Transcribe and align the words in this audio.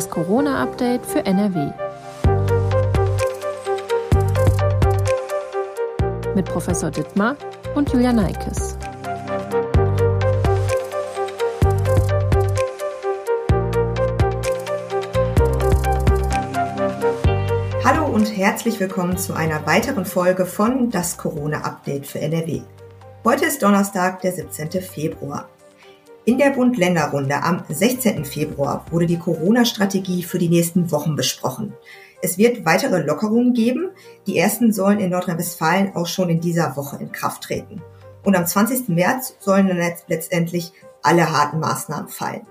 Das 0.00 0.08
Corona-Update 0.08 1.04
für 1.04 1.26
NRW. 1.26 1.72
Mit 6.34 6.46
Professor 6.46 6.90
Dittmar 6.90 7.36
und 7.74 7.92
Julia 7.92 8.10
Neikes. 8.10 8.78
Hallo 17.84 18.06
und 18.06 18.24
herzlich 18.34 18.80
willkommen 18.80 19.18
zu 19.18 19.34
einer 19.34 19.66
weiteren 19.66 20.06
Folge 20.06 20.46
von 20.46 20.88
Das 20.88 21.18
Corona-Update 21.18 22.06
für 22.06 22.20
NRW. 22.20 22.62
Heute 23.22 23.44
ist 23.44 23.62
Donnerstag, 23.62 24.22
der 24.22 24.32
17. 24.32 24.80
Februar. 24.80 25.46
In 26.30 26.38
der 26.38 26.50
Bund-Länder-Runde 26.50 27.42
am 27.42 27.64
16. 27.68 28.24
Februar 28.24 28.86
wurde 28.92 29.06
die 29.06 29.18
Corona-Strategie 29.18 30.22
für 30.22 30.38
die 30.38 30.48
nächsten 30.48 30.92
Wochen 30.92 31.16
besprochen. 31.16 31.72
Es 32.22 32.38
wird 32.38 32.64
weitere 32.64 33.02
Lockerungen 33.02 33.52
geben. 33.52 33.90
Die 34.28 34.38
ersten 34.38 34.72
sollen 34.72 35.00
in 35.00 35.10
Nordrhein-Westfalen 35.10 35.96
auch 35.96 36.06
schon 36.06 36.30
in 36.30 36.40
dieser 36.40 36.76
Woche 36.76 36.98
in 37.00 37.10
Kraft 37.10 37.42
treten. 37.42 37.82
Und 38.22 38.36
am 38.36 38.46
20. 38.46 38.90
März 38.90 39.34
sollen 39.40 39.66
dann 39.66 39.82
letztendlich 40.06 40.72
alle 41.02 41.32
harten 41.32 41.58
Maßnahmen 41.58 42.08
fallen. 42.08 42.46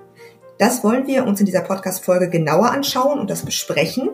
Das 0.58 0.84
wollen 0.84 1.08
wir 1.08 1.26
uns 1.26 1.40
in 1.40 1.46
dieser 1.46 1.62
Podcast-Folge 1.62 2.30
genauer 2.30 2.72
anschauen 2.72 3.18
und 3.18 3.30
das 3.30 3.46
besprechen. 3.46 4.10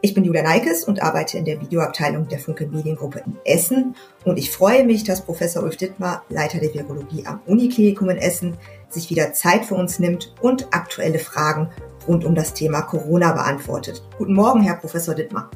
Ich 0.00 0.14
bin 0.14 0.22
Julia 0.22 0.44
Neikes 0.44 0.84
und 0.84 1.02
arbeite 1.02 1.38
in 1.38 1.44
der 1.44 1.60
Videoabteilung 1.60 2.28
der 2.28 2.38
Funke 2.38 2.68
Mediengruppe 2.68 3.24
in 3.26 3.36
Essen. 3.44 3.96
Und 4.24 4.38
ich 4.38 4.52
freue 4.52 4.84
mich, 4.84 5.02
dass 5.02 5.22
Professor 5.22 5.64
Ulf 5.64 5.76
Dittmar, 5.76 6.22
Leiter 6.28 6.60
der 6.60 6.72
Virologie 6.72 7.26
am 7.26 7.40
Uniklinikum 7.46 8.10
in 8.10 8.18
Essen, 8.18 8.56
sich 8.88 9.10
wieder 9.10 9.32
Zeit 9.32 9.64
für 9.64 9.74
uns 9.74 9.98
nimmt 9.98 10.34
und 10.40 10.68
aktuelle 10.72 11.18
Fragen 11.18 11.70
rund 12.06 12.24
um 12.24 12.34
das 12.34 12.54
Thema 12.54 12.82
Corona 12.82 13.32
beantwortet. 13.32 14.02
Guten 14.16 14.34
Morgen, 14.34 14.62
Herr 14.62 14.76
Professor 14.76 15.14
Dittmar. 15.14 15.50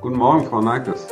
Guten 0.00 0.16
Morgen, 0.16 0.46
Frau 0.46 0.60
Neikes. 0.60 1.06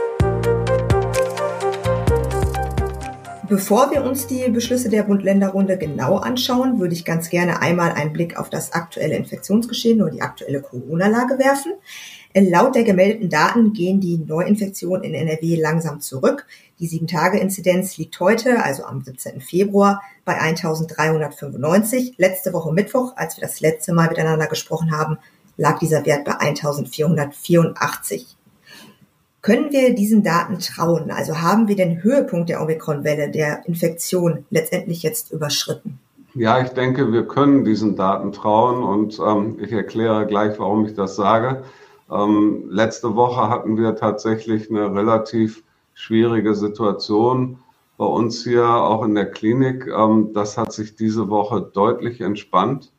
Bevor 3.48 3.91
wir 3.91 4.05
uns 4.05 4.27
die 4.27 4.47
Beschlüsse 4.50 4.91
der 4.91 5.05
Bund-Länder-Runde 5.05 5.78
genau 5.78 6.19
anschauen, 6.19 6.80
würde 6.80 6.92
ich 6.92 7.06
ganz 7.06 7.30
gerne 7.30 7.62
einmal 7.62 7.92
einen 7.92 8.12
Blick 8.12 8.38
auf 8.38 8.50
das 8.50 8.75
aktuelle 8.75 9.16
Infektionsgeschehen 9.16 10.03
oder 10.03 10.10
die 10.10 10.20
aktuelle 10.20 10.60
Corona-Lage 10.60 11.38
werfen. 11.38 11.72
Laut 12.41 12.75
der 12.75 12.84
gemeldeten 12.84 13.31
Daten 13.31 13.72
gehen 13.72 14.00
die 14.00 14.19
Neuinfektionen 14.19 15.03
in 15.03 15.14
NRW 15.14 15.56
langsam 15.56 16.00
zurück. 16.00 16.47
Die 16.78 16.89
7-Tage-Inzidenz 16.89 17.97
liegt 17.97 18.20
heute, 18.20 18.62
also 18.62 18.84
am 18.84 19.03
17. 19.03 19.41
Februar, 19.41 20.03
bei 20.25 20.39
1395. 20.39 22.14
Letzte 22.19 22.53
Woche 22.53 22.72
Mittwoch, 22.72 23.14
als 23.16 23.36
wir 23.36 23.42
das 23.42 23.61
letzte 23.61 23.92
Mal 23.92 24.09
miteinander 24.09 24.47
gesprochen 24.47 24.91
haben, 24.92 25.19
lag 25.56 25.78
dieser 25.78 26.05
Wert 26.06 26.25
bei 26.25 26.39
1484. 26.39 28.36
Können 29.41 29.72
wir 29.72 29.94
diesen 29.94 30.22
Daten 30.22 30.59
trauen? 30.59 31.11
Also 31.11 31.41
haben 31.41 31.69
wir 31.69 31.77
den 31.77 32.03
Höhepunkt 32.03 32.48
der 32.48 32.61
Omikron-Welle, 32.61 33.31
der 33.31 33.66
Infektion, 33.66 34.44
letztendlich 34.50 35.03
jetzt 35.03 35.33
überschritten? 35.33 35.98
Ja, 36.34 36.61
ich 36.61 36.69
denke, 36.70 37.12
wir 37.12 37.27
können 37.27 37.64
diesen 37.64 37.97
Daten 37.97 38.33
trauen 38.33 38.83
und 38.83 39.19
ähm, 39.19 39.59
ich 39.61 39.72
erkläre 39.72 40.27
gleich, 40.27 40.59
warum 40.59 40.84
ich 40.86 40.94
das 40.94 41.16
sage. 41.16 41.64
Ähm, 42.11 42.64
letzte 42.70 43.14
Woche 43.17 43.48
hatten 43.48 43.77
wir 43.77 43.97
tatsächlich 43.97 44.70
eine 44.70 44.95
relativ 44.95 45.62
schwierige 45.95 46.55
Situation 46.55 47.59
bei 47.98 48.06
uns 48.06 48.45
hier 48.45 48.67
auch 48.67 49.05
in 49.05 49.15
der 49.15 49.31
Klinik. 49.31 49.87
Ähm, 49.89 50.33
das 50.33 50.56
hat 50.56 50.73
sich 50.73 50.95
diese 50.95 51.28
Woche 51.28 51.61
deutlich 51.61 52.20
entspannt. 52.20 52.92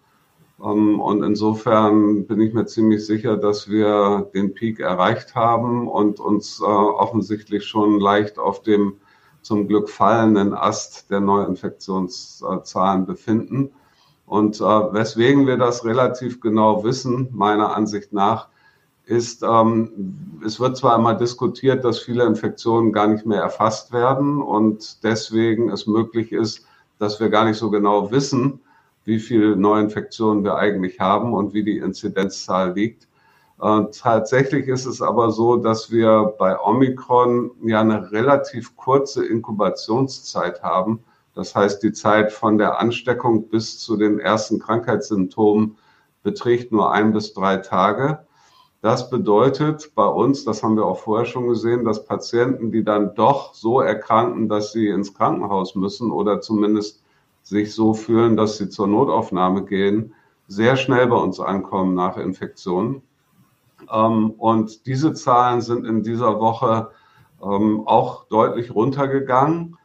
Ähm, 0.63 0.99
und 0.99 1.23
insofern 1.23 2.25
bin 2.27 2.41
ich 2.41 2.53
mir 2.53 2.65
ziemlich 2.65 3.05
sicher, 3.05 3.37
dass 3.37 3.69
wir 3.69 4.29
den 4.33 4.53
Peak 4.53 4.79
erreicht 4.79 5.35
haben 5.35 5.87
und 5.87 6.19
uns 6.19 6.59
äh, 6.59 6.65
offensichtlich 6.65 7.65
schon 7.65 7.99
leicht 7.99 8.37
auf 8.37 8.61
dem 8.61 8.97
zum 9.41 9.67
Glück 9.67 9.89
fallenden 9.89 10.53
Ast 10.53 11.09
der 11.09 11.21
Neuinfektionszahlen 11.21 13.05
befinden. 13.05 13.71
Und 14.25 14.59
äh, 14.59 14.63
weswegen 14.63 15.47
wir 15.47 15.57
das 15.57 15.85
relativ 15.85 16.41
genau 16.41 16.83
wissen, 16.83 17.29
meiner 17.31 17.75
Ansicht 17.75 18.13
nach, 18.13 18.49
ist, 19.09 19.41
ähm, 19.43 20.39
es 20.45 20.59
wird 20.59 20.77
zwar 20.77 20.95
immer 20.97 21.15
diskutiert, 21.15 21.83
dass 21.83 21.99
viele 21.99 22.25
Infektionen 22.25 22.93
gar 22.93 23.07
nicht 23.07 23.25
mehr 23.25 23.41
erfasst 23.41 23.91
werden 23.91 24.41
und 24.41 25.03
deswegen 25.03 25.69
es 25.69 25.87
möglich 25.87 26.31
ist, 26.31 26.65
dass 26.99 27.19
wir 27.19 27.29
gar 27.29 27.45
nicht 27.45 27.57
so 27.57 27.71
genau 27.71 28.11
wissen, 28.11 28.59
wie 29.05 29.19
viele 29.19 29.55
Neuinfektionen 29.55 30.43
wir 30.43 30.57
eigentlich 30.57 30.99
haben 30.99 31.33
und 31.33 31.53
wie 31.53 31.63
die 31.63 31.77
Inzidenzzahl 31.77 32.73
liegt. 32.73 33.07
Äh, 33.59 33.81
tatsächlich 33.91 34.67
ist 34.67 34.85
es 34.85 35.01
aber 35.01 35.31
so, 35.31 35.57
dass 35.57 35.89
wir 35.89 36.35
bei 36.37 36.59
Omikron 36.59 37.51
ja 37.63 37.81
eine 37.81 38.11
relativ 38.11 38.77
kurze 38.77 39.25
Inkubationszeit 39.25 40.61
haben. 40.61 41.03
Das 41.33 41.55
heißt, 41.55 41.81
die 41.81 41.93
Zeit 41.93 42.31
von 42.31 42.59
der 42.59 42.79
Ansteckung 42.79 43.49
bis 43.49 43.79
zu 43.79 43.97
den 43.97 44.19
ersten 44.19 44.59
Krankheitssymptomen 44.59 45.77
beträgt 46.21 46.71
nur 46.71 46.91
ein 46.91 47.11
bis 47.11 47.33
drei 47.33 47.57
Tage. 47.57 48.19
Das 48.81 49.09
bedeutet 49.09 49.91
bei 49.93 50.05
uns, 50.05 50.45
das 50.45 50.63
haben 50.63 50.77
wir 50.77 50.85
auch 50.85 50.99
vorher 50.99 51.25
schon 51.25 51.47
gesehen, 51.47 51.83
dass 51.83 52.05
Patienten, 52.05 52.71
die 52.71 52.83
dann 52.83 53.13
doch 53.13 53.53
so 53.53 53.81
erkranken, 53.81 54.47
dass 54.47 54.71
sie 54.71 54.87
ins 54.87 55.13
Krankenhaus 55.13 55.75
müssen 55.75 56.11
oder 56.11 56.39
zumindest 56.39 57.03
sich 57.43 57.73
so 57.73 57.93
fühlen, 57.93 58.37
dass 58.37 58.57
sie 58.57 58.69
zur 58.69 58.87
Notaufnahme 58.87 59.65
gehen, 59.65 60.13
sehr 60.47 60.77
schnell 60.77 61.07
bei 61.07 61.17
uns 61.17 61.41
ankommen 61.41 61.93
nach 61.93 62.15
Infektionen. 62.15 63.01
Ähm, 63.91 64.31
und 64.31 64.85
diese 64.85 65.13
Zahlen 65.13 65.61
sind 65.61 65.85
in 65.85 66.01
dieser 66.01 66.39
Woche 66.39 66.91
ähm, 67.43 67.83
auch 67.85 68.25
deutlich 68.29 68.73
runtergegangen 68.73 69.77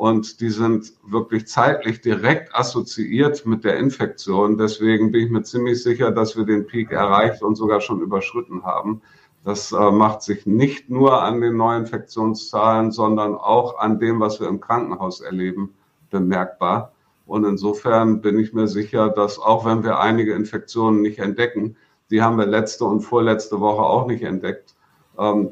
und 0.00 0.40
die 0.40 0.48
sind 0.48 0.94
wirklich 1.06 1.46
zeitlich 1.46 2.00
direkt 2.00 2.54
assoziiert 2.54 3.44
mit 3.44 3.64
der 3.64 3.76
Infektion. 3.76 4.56
Deswegen 4.56 5.12
bin 5.12 5.26
ich 5.26 5.30
mir 5.30 5.42
ziemlich 5.42 5.82
sicher, 5.82 6.10
dass 6.10 6.38
wir 6.38 6.46
den 6.46 6.66
Peak 6.66 6.90
erreicht 6.90 7.42
und 7.42 7.54
sogar 7.54 7.82
schon 7.82 8.00
überschritten 8.00 8.64
haben. 8.64 9.02
Das 9.44 9.72
äh, 9.72 9.90
macht 9.90 10.22
sich 10.22 10.46
nicht 10.46 10.88
nur 10.88 11.22
an 11.22 11.42
den 11.42 11.58
Neuinfektionszahlen, 11.58 12.92
sondern 12.92 13.34
auch 13.34 13.78
an 13.78 13.98
dem, 13.98 14.20
was 14.20 14.40
wir 14.40 14.48
im 14.48 14.62
Krankenhaus 14.62 15.20
erleben, 15.20 15.74
bemerkbar. 16.08 16.92
Und 17.26 17.44
insofern 17.44 18.22
bin 18.22 18.38
ich 18.38 18.54
mir 18.54 18.68
sicher, 18.68 19.10
dass 19.10 19.38
auch 19.38 19.66
wenn 19.66 19.84
wir 19.84 19.98
einige 19.98 20.32
Infektionen 20.32 21.02
nicht 21.02 21.18
entdecken, 21.18 21.76
die 22.10 22.22
haben 22.22 22.38
wir 22.38 22.46
letzte 22.46 22.86
und 22.86 23.02
vorletzte 23.02 23.60
Woche 23.60 23.82
auch 23.82 24.06
nicht 24.06 24.22
entdeckt, 24.22 24.74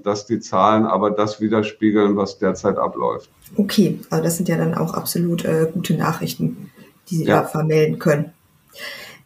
dass 0.02 0.26
die 0.26 0.40
Zahlen 0.40 0.86
aber 0.86 1.10
das 1.10 1.40
widerspiegeln, 1.40 2.16
was 2.16 2.38
derzeit 2.38 2.78
abläuft. 2.78 3.30
Okay, 3.56 4.00
also 4.08 4.24
das 4.24 4.36
sind 4.36 4.48
ja 4.48 4.56
dann 4.56 4.74
auch 4.74 4.94
absolut 4.94 5.44
äh, 5.44 5.68
gute 5.72 5.94
Nachrichten, 5.94 6.70
die 7.10 7.16
Sie 7.16 7.24
ja. 7.24 7.42
da 7.42 7.46
vermelden 7.46 7.98
können. 7.98 8.32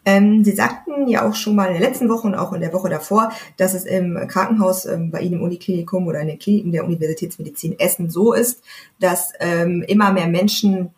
Ähm, 0.05 0.43
Sie 0.43 0.53
sagten 0.53 1.07
ja 1.07 1.29
auch 1.29 1.37
schon 1.37 1.55
mal 1.55 1.67
in 1.67 1.79
der 1.79 1.89
letzten 1.89 2.09
Woche 2.09 2.27
und 2.27 2.35
auch 2.35 2.53
in 2.53 2.61
der 2.61 2.73
Woche 2.73 2.89
davor, 2.89 3.31
dass 3.57 3.75
es 3.75 3.85
im 3.85 4.19
Krankenhaus 4.27 4.85
ähm, 4.85 5.13
bei 5.13 5.21
Ihnen 5.21 5.35
im 5.35 5.43
Uniklinikum 5.43 6.09
oder 6.09 6.21
in 6.21 6.27
den 6.27 6.39
Kliniken 6.41 6.73
der 6.73 6.85
Universitätsmedizin 6.85 7.79
Essen 7.79 8.11
so 8.11 8.33
ist, 8.33 8.63
dass 8.99 9.33
ähm, 9.39 9.85
immer 9.87 10.13
mehr 10.13 10.27
Menschen 10.27 10.91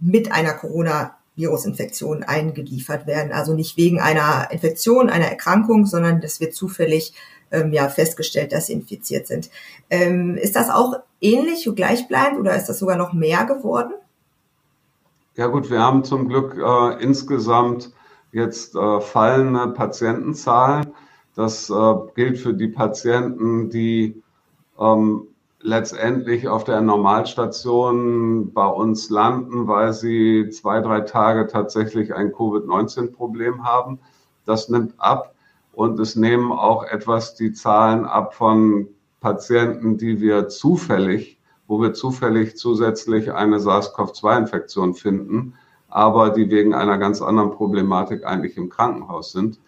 mit 0.00 0.32
einer 0.32 0.52
Corona-Virusinfektion 0.52 2.24
eingeliefert 2.24 3.06
werden. 3.06 3.30
Also 3.30 3.54
nicht 3.54 3.76
wegen 3.76 4.00
einer 4.00 4.48
Infektion, 4.50 5.10
einer 5.10 5.26
Erkrankung, 5.26 5.86
sondern 5.86 6.20
das 6.20 6.40
wird 6.40 6.54
zufällig 6.54 7.12
ähm, 7.50 7.72
ja, 7.72 7.88
festgestellt, 7.88 8.52
dass 8.52 8.66
sie 8.66 8.74
infiziert 8.74 9.26
sind. 9.26 9.50
Ähm, 9.90 10.36
ist 10.36 10.56
das 10.56 10.70
auch 10.70 10.94
ähnlich 11.20 11.68
und 11.68 11.76
gleichbleibend 11.76 12.38
oder 12.38 12.56
ist 12.56 12.66
das 12.66 12.78
sogar 12.78 12.96
noch 12.96 13.12
mehr 13.12 13.44
geworden? 13.44 13.92
Ja 15.36 15.48
gut, 15.48 15.70
wir 15.70 15.80
haben 15.80 16.04
zum 16.04 16.28
Glück 16.28 16.56
äh, 16.56 17.02
insgesamt 17.02 17.90
jetzt 18.30 18.76
äh, 18.76 19.00
fallende 19.00 19.68
Patientenzahlen. 19.68 20.92
Das 21.34 21.70
äh, 21.70 21.94
gilt 22.14 22.38
für 22.38 22.54
die 22.54 22.68
Patienten, 22.68 23.68
die 23.68 24.22
ähm, 24.78 25.28
letztendlich 25.60 26.46
auf 26.46 26.64
der 26.64 26.82
Normalstation 26.82 28.52
bei 28.52 28.66
uns 28.66 29.08
landen, 29.10 29.66
weil 29.66 29.92
sie 29.92 30.50
zwei, 30.50 30.80
drei 30.80 31.00
Tage 31.00 31.46
tatsächlich 31.46 32.14
ein 32.14 32.32
Covid-19-Problem 32.32 33.64
haben. 33.64 33.98
Das 34.44 34.68
nimmt 34.68 34.94
ab 34.98 35.33
und 35.74 35.98
es 36.00 36.16
nehmen 36.16 36.52
auch 36.52 36.84
etwas 36.84 37.34
die 37.34 37.52
Zahlen 37.52 38.04
ab 38.04 38.34
von 38.34 38.88
Patienten, 39.20 39.96
die 39.96 40.20
wir 40.20 40.48
zufällig, 40.48 41.40
wo 41.66 41.80
wir 41.80 41.94
zufällig 41.94 42.56
zusätzlich 42.56 43.32
eine 43.32 43.58
SARS-CoV-2-Infektion 43.58 44.94
finden, 44.94 45.54
aber 45.88 46.30
die 46.30 46.50
wegen 46.50 46.74
einer 46.74 46.98
ganz 46.98 47.22
anderen 47.22 47.52
Problematik 47.52 48.24
eigentlich 48.24 48.56
im 48.56 48.68
Krankenhaus 48.68 49.32
sind. 49.32 49.58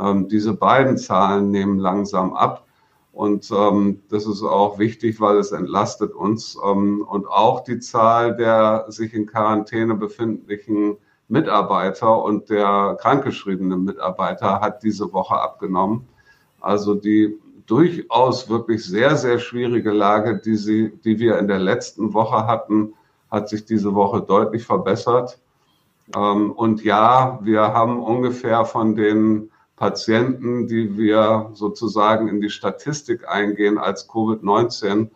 Ähm, 0.00 0.28
diese 0.28 0.54
beiden 0.54 0.98
Zahlen 0.98 1.50
nehmen 1.50 1.78
langsam 1.78 2.34
ab. 2.34 2.66
Und 3.12 3.48
ähm, 3.52 4.02
das 4.08 4.26
ist 4.26 4.42
auch 4.42 4.78
wichtig, 4.78 5.20
weil 5.20 5.36
es 5.36 5.52
entlastet 5.52 6.12
uns. 6.12 6.58
Ähm, 6.64 7.04
und 7.06 7.28
auch 7.28 7.62
die 7.62 7.78
Zahl 7.78 8.36
der 8.36 8.86
sich 8.88 9.14
in 9.14 9.26
Quarantäne 9.26 9.94
befindlichen 9.94 10.96
Mitarbeiter 11.28 12.22
und 12.22 12.50
der 12.50 12.96
krankgeschriebene 13.00 13.76
Mitarbeiter 13.76 14.60
hat 14.60 14.82
diese 14.82 15.12
Woche 15.12 15.34
abgenommen. 15.34 16.06
Also 16.60 16.94
die 16.94 17.38
durchaus 17.66 18.48
wirklich 18.48 18.84
sehr, 18.84 19.16
sehr 19.16 19.38
schwierige 19.38 19.90
Lage, 19.90 20.38
die, 20.38 20.56
sie, 20.56 20.92
die 21.04 21.18
wir 21.18 21.38
in 21.38 21.48
der 21.48 21.58
letzten 21.58 22.12
Woche 22.12 22.46
hatten, 22.46 22.94
hat 23.30 23.48
sich 23.48 23.64
diese 23.64 23.94
Woche 23.94 24.20
deutlich 24.20 24.64
verbessert. 24.64 25.38
Ähm, 26.14 26.52
und 26.52 26.84
ja, 26.84 27.38
wir 27.42 27.62
haben 27.72 28.02
ungefähr 28.02 28.64
von 28.64 28.94
den 28.94 29.50
Patienten, 29.76 30.66
die 30.66 30.96
wir 30.96 31.50
sozusagen 31.54 32.28
in 32.28 32.40
die 32.40 32.50
Statistik 32.50 33.28
eingehen 33.28 33.78
als 33.78 34.08
Covid-19, 34.08 35.08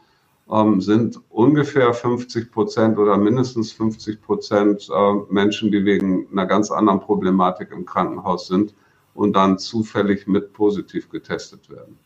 ähm, 0.50 0.80
sind 0.80 1.20
ungefähr 1.28 1.92
50 1.92 2.50
Prozent 2.50 2.98
oder 2.98 3.16
mindestens 3.16 3.72
50 3.72 4.22
Prozent 4.22 4.88
äh, 4.94 5.14
Menschen, 5.30 5.70
die 5.70 5.84
wegen 5.84 6.26
einer 6.32 6.46
ganz 6.46 6.70
anderen 6.70 7.00
Problematik 7.00 7.70
im 7.72 7.84
Krankenhaus 7.84 8.46
sind 8.46 8.74
und 9.14 9.34
dann 9.34 9.58
zufällig 9.58 10.26
mit 10.26 10.52
positiv 10.52 11.10
getestet 11.10 11.68
werden. 11.70 11.98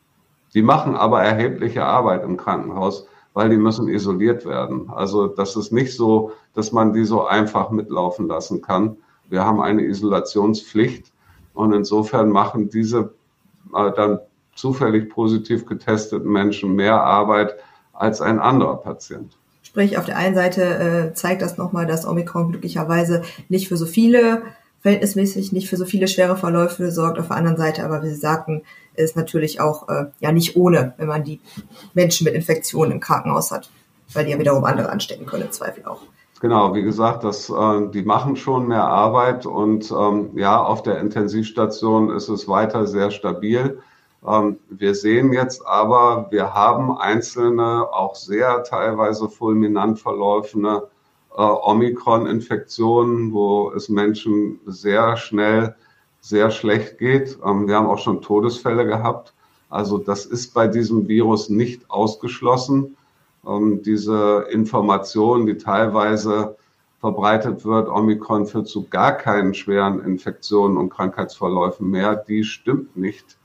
Die 0.55 0.63
machen 0.63 0.97
aber 0.97 1.23
erhebliche 1.23 1.85
Arbeit 1.85 2.25
im 2.25 2.37
Krankenhaus, 2.37 3.07
weil 3.33 3.49
die 3.49 3.57
müssen 3.57 3.89
isoliert 3.89 4.45
werden. 4.45 4.91
Also 4.91 5.27
das 5.27 5.57
ist 5.57 5.73
nicht 5.73 5.95
so, 5.95 6.33
dass 6.55 6.73
man 6.73 6.93
die 6.93 7.05
so 7.05 7.25
einfach 7.25 7.71
mitlaufen 7.71 8.29
lassen 8.29 8.61
kann. 8.61 8.97
Wir 9.29 9.45
haben 9.45 9.61
eine 9.61 9.85
Isolationspflicht 9.85 11.13
und 11.55 11.73
insofern 11.73 12.31
machen 12.31 12.69
diese 12.69 13.15
äh, 13.75 13.93
dann 13.93 14.19
zufällig 14.55 15.09
positiv 15.09 15.65
getesteten 15.65 16.31
Menschen 16.31 16.75
mehr 16.75 17.03
Arbeit 17.03 17.57
als 18.03 18.21
ein 18.21 18.41
anderer 18.41 18.77
Patient. 18.77 19.37
Sprich, 19.63 19.97
auf 19.97 20.05
der 20.05 20.17
einen 20.17 20.35
Seite 20.35 20.63
äh, 20.63 21.15
zeigt 21.15 21.41
das 21.41 21.57
nochmal, 21.57 21.87
dass 21.87 22.05
Omikron 22.05 22.51
glücklicherweise 22.51 23.23
nicht 23.49 23.69
für 23.69 23.77
so 23.77 23.87
viele, 23.87 24.43
verhältnismäßig 24.81 25.53
nicht 25.53 25.71
für 25.71 25.77
so 25.77 25.85
viele 25.85 26.09
schwere 26.09 26.37
Verläufe 26.37 26.91
sorgt. 26.91 27.21
Auf 27.21 27.29
der 27.29 27.37
anderen 27.37 27.57
Seite 27.57 27.85
aber, 27.85 28.03
wie 28.03 28.09
Sie 28.09 28.17
sagten, 28.17 28.63
ist 28.95 29.17
natürlich 29.17 29.61
auch 29.61 29.89
äh, 29.89 30.07
ja 30.19 30.33
nicht 30.33 30.57
ohne, 30.57 30.95
wenn 30.99 31.07
man 31.07 31.23
die 31.23 31.41
Menschen 31.95 32.25
mit 32.25 32.35
Infektionen 32.35 32.91
im 32.91 33.01
Krankenhaus 33.01 33.53
hat, 33.53 33.71
weil 34.13 34.25
die 34.25 34.33
ja 34.33 34.39
wiederum 34.39 34.65
andere 34.65 34.91
anstecken 34.91 35.25
können, 35.25 35.45
im 35.45 35.53
Zweifel 35.53 35.85
auch. 35.85 36.03
Genau, 36.41 36.75
wie 36.75 36.83
gesagt, 36.83 37.23
das, 37.23 37.49
äh, 37.49 37.89
die 37.95 38.03
machen 38.03 38.35
schon 38.35 38.67
mehr 38.67 38.85
Arbeit 38.85 39.47
und 39.47 39.93
ähm, 39.93 40.31
ja, 40.35 40.61
auf 40.61 40.83
der 40.83 40.99
Intensivstation 40.99 42.11
ist 42.11 42.29
es 42.29 42.49
weiter 42.49 42.89
sehr 42.89 43.13
stabil. 43.13 43.79
Ähm, 44.27 44.59
wir 44.69 44.95
sehen 44.95 45.33
jetzt 45.33 45.67
aber, 45.67 46.29
wir 46.31 46.55
haben 46.55 46.97
einzelne, 46.97 47.89
auch 47.93 48.15
sehr 48.15 48.65
teilweise 48.65 49.29
fulminant 49.29 49.99
verläufende 49.99 50.89
äh, 51.37 51.43
Omikron-Infektionen, 51.43 53.33
wo 53.33 53.73
es 53.73 53.89
Menschen 53.89 54.61
sehr 54.67 55.17
schnell 55.17 55.75
sehr 56.21 56.51
schlecht 56.51 56.99
geht. 56.99 57.39
Ähm, 57.45 57.67
wir 57.67 57.77
haben 57.77 57.89
auch 57.89 57.99
schon 57.99 58.23
Todesfälle 58.23 58.87
gehabt. 58.87 59.35
Also 59.71 59.99
das 59.99 60.27
ist 60.27 60.55
bei 60.55 60.69
diesem 60.69 61.09
Virus 61.09 61.49
nicht 61.49 61.91
ausgeschlossen 61.91 62.97
ähm, 63.47 63.83
diese 63.83 64.47
Information, 64.51 65.47
die 65.47 65.57
teilweise 65.57 66.57
verbreitet 67.01 67.65
wird, 67.65 67.89
Omikron 67.89 68.47
führt 68.47 68.69
zu 68.69 68.89
gar 68.89 69.13
keinen 69.13 69.55
schweren 69.55 70.05
Infektionen 70.05 70.77
und 70.77 70.91
Krankheitsverläufen 70.91 71.91
mehr, 71.91 72.15
die 72.15 72.45
stimmt 72.45 72.97
nicht. 72.97 73.39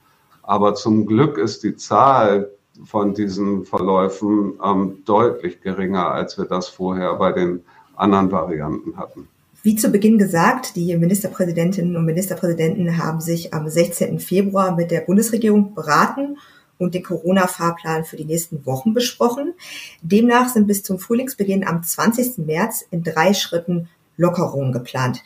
Aber 0.48 0.76
zum 0.76 1.06
Glück 1.06 1.38
ist 1.38 1.64
die 1.64 1.76
Zahl 1.76 2.50
von 2.86 3.14
diesen 3.14 3.66
Verläufen 3.66 4.54
ähm, 4.64 5.04
deutlich 5.06 5.62
geringer, 5.62 6.10
als 6.10 6.38
wir 6.38 6.46
das 6.46 6.70
vorher 6.70 7.14
bei 7.16 7.34
den 7.34 7.64
anderen 7.98 8.32
Varianten 8.32 8.96
hatten. 8.96 9.28
Wie 9.62 9.76
zu 9.76 9.90
Beginn 9.90 10.18
gesagt, 10.18 10.78
die 10.78 10.96
Ministerpräsidentinnen 10.96 11.98
und 11.98 12.06
Ministerpräsidenten 12.06 12.98
haben 12.98 13.20
sich 13.20 13.54
am 13.54 13.68
16. 13.68 14.20
Februar 14.20 14.74
mit 14.74 14.90
der 14.90 15.02
Bundesregierung 15.02 15.76
beraten 15.76 16.38
und 16.78 16.94
den 16.94 17.04
Corona-Fahrplan 17.04 18.06
für 18.06 18.16
die 18.16 18.24
nächsten 18.24 18.66
Wochen 18.66 18.94
besprochen. 18.94 19.54
Demnach 20.02 20.48
sind 20.48 20.68
bis 20.68 20.82
zum 20.82 20.98
Frühlingsbeginn 20.98 21.68
am 21.68 21.84
20. 21.84 22.38
März 22.46 22.86
in 22.90 23.04
drei 23.04 23.34
Schritten 23.34 23.90
Lockerungen 24.16 24.72
geplant. 24.72 25.24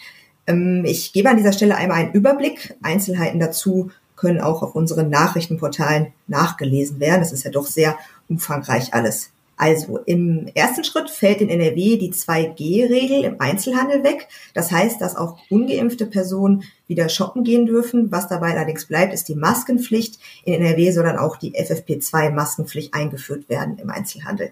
Ähm, 0.47 0.83
ich 0.83 1.13
gebe 1.13 1.29
an 1.29 1.37
dieser 1.37 1.53
Stelle 1.53 1.75
einmal 1.75 1.97
einen 1.97 2.13
Überblick. 2.13 2.75
Einzelheiten 2.81 3.39
dazu 3.39 3.91
können 4.21 4.39
auch 4.39 4.61
auf 4.61 4.75
unseren 4.75 5.09
Nachrichtenportalen 5.09 6.13
nachgelesen 6.27 6.99
werden. 6.99 7.21
Das 7.21 7.31
ist 7.31 7.43
ja 7.43 7.49
doch 7.49 7.65
sehr 7.65 7.97
umfangreich 8.29 8.93
alles. 8.93 9.31
Also 9.57 9.97
im 10.05 10.47
ersten 10.53 10.83
Schritt 10.83 11.09
fällt 11.09 11.41
in 11.41 11.49
NRW 11.49 11.97
die 11.97 12.11
2G-Regel 12.11 13.23
im 13.23 13.41
Einzelhandel 13.41 14.03
weg. 14.03 14.27
Das 14.53 14.71
heißt, 14.71 15.01
dass 15.01 15.15
auch 15.15 15.37
ungeimpfte 15.49 16.05
Personen 16.05 16.63
wieder 16.87 17.09
shoppen 17.09 17.43
gehen 17.43 17.65
dürfen. 17.65 18.11
Was 18.11 18.27
dabei 18.27 18.51
allerdings 18.51 18.85
bleibt, 18.85 19.13
ist 19.13 19.27
die 19.27 19.35
Maskenpflicht. 19.35 20.19
In 20.45 20.53
NRW 20.53 20.91
soll 20.91 21.03
dann 21.03 21.17
auch 21.17 21.37
die 21.37 21.53
FFP2-Maskenpflicht 21.53 22.93
eingeführt 22.93 23.49
werden 23.49 23.77
im 23.79 23.89
Einzelhandel. 23.89 24.51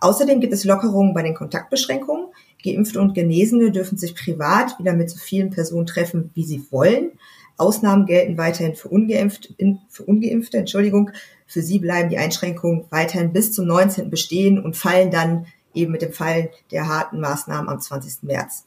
Außerdem 0.00 0.40
gibt 0.40 0.52
es 0.52 0.64
Lockerungen 0.64 1.14
bei 1.14 1.22
den 1.22 1.34
Kontaktbeschränkungen. 1.34 2.26
Geimpfte 2.62 3.00
und 3.00 3.14
Genesene 3.14 3.70
dürfen 3.70 3.98
sich 3.98 4.14
privat 4.14 4.78
wieder 4.78 4.94
mit 4.94 5.10
so 5.10 5.18
vielen 5.18 5.50
Personen 5.50 5.86
treffen, 5.86 6.30
wie 6.34 6.44
sie 6.44 6.64
wollen. 6.70 7.12
Ausnahmen 7.56 8.06
gelten 8.06 8.36
weiterhin 8.36 8.74
für 8.74 8.88
Ungeimpfte, 8.88 9.54
für 9.88 10.04
Ungeimpfte, 10.04 10.58
Entschuldigung. 10.58 11.10
Für 11.46 11.62
sie 11.62 11.78
bleiben 11.78 12.08
die 12.08 12.18
Einschränkungen 12.18 12.84
weiterhin 12.90 13.32
bis 13.32 13.52
zum 13.52 13.66
19. 13.66 14.10
bestehen 14.10 14.62
und 14.62 14.76
fallen 14.76 15.10
dann 15.10 15.46
eben 15.72 15.92
mit 15.92 16.02
dem 16.02 16.12
Fallen 16.12 16.48
der 16.70 16.88
harten 16.88 17.20
Maßnahmen 17.20 17.68
am 17.68 17.80
20. 17.80 18.22
März. 18.22 18.64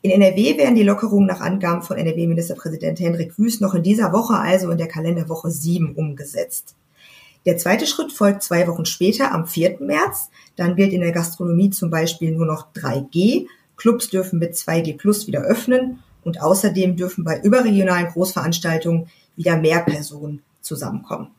In 0.00 0.10
NRW 0.10 0.56
werden 0.56 0.74
die 0.74 0.82
Lockerungen 0.82 1.26
nach 1.26 1.40
Angaben 1.40 1.82
von 1.82 1.98
NRW-Ministerpräsident 1.98 3.00
Hendrik 3.00 3.38
Wüst 3.38 3.60
noch 3.60 3.74
in 3.74 3.82
dieser 3.82 4.12
Woche, 4.12 4.34
also 4.34 4.70
in 4.70 4.78
der 4.78 4.88
Kalenderwoche 4.88 5.50
7, 5.50 5.94
umgesetzt. 5.94 6.74
Der 7.44 7.58
zweite 7.58 7.86
Schritt 7.86 8.12
folgt 8.12 8.42
zwei 8.42 8.66
Wochen 8.66 8.84
später, 8.84 9.32
am 9.32 9.46
4. 9.46 9.78
März. 9.80 10.30
Dann 10.56 10.74
gilt 10.76 10.92
in 10.92 11.00
der 11.00 11.12
Gastronomie 11.12 11.70
zum 11.70 11.90
Beispiel 11.90 12.32
nur 12.32 12.46
noch 12.46 12.72
3G. 12.74 13.46
Clubs 13.76 14.08
dürfen 14.08 14.38
mit 14.38 14.54
2G 14.54 14.96
Plus 14.96 15.26
wieder 15.26 15.42
öffnen 15.42 16.02
und 16.28 16.42
außerdem 16.42 16.96
dürfen 16.96 17.24
bei 17.24 17.40
überregionalen 17.40 18.08
Großveranstaltungen 18.08 19.08
wieder 19.34 19.56
mehr 19.56 19.80
Personen 19.80 20.42
zusammenkommen. 20.60 21.30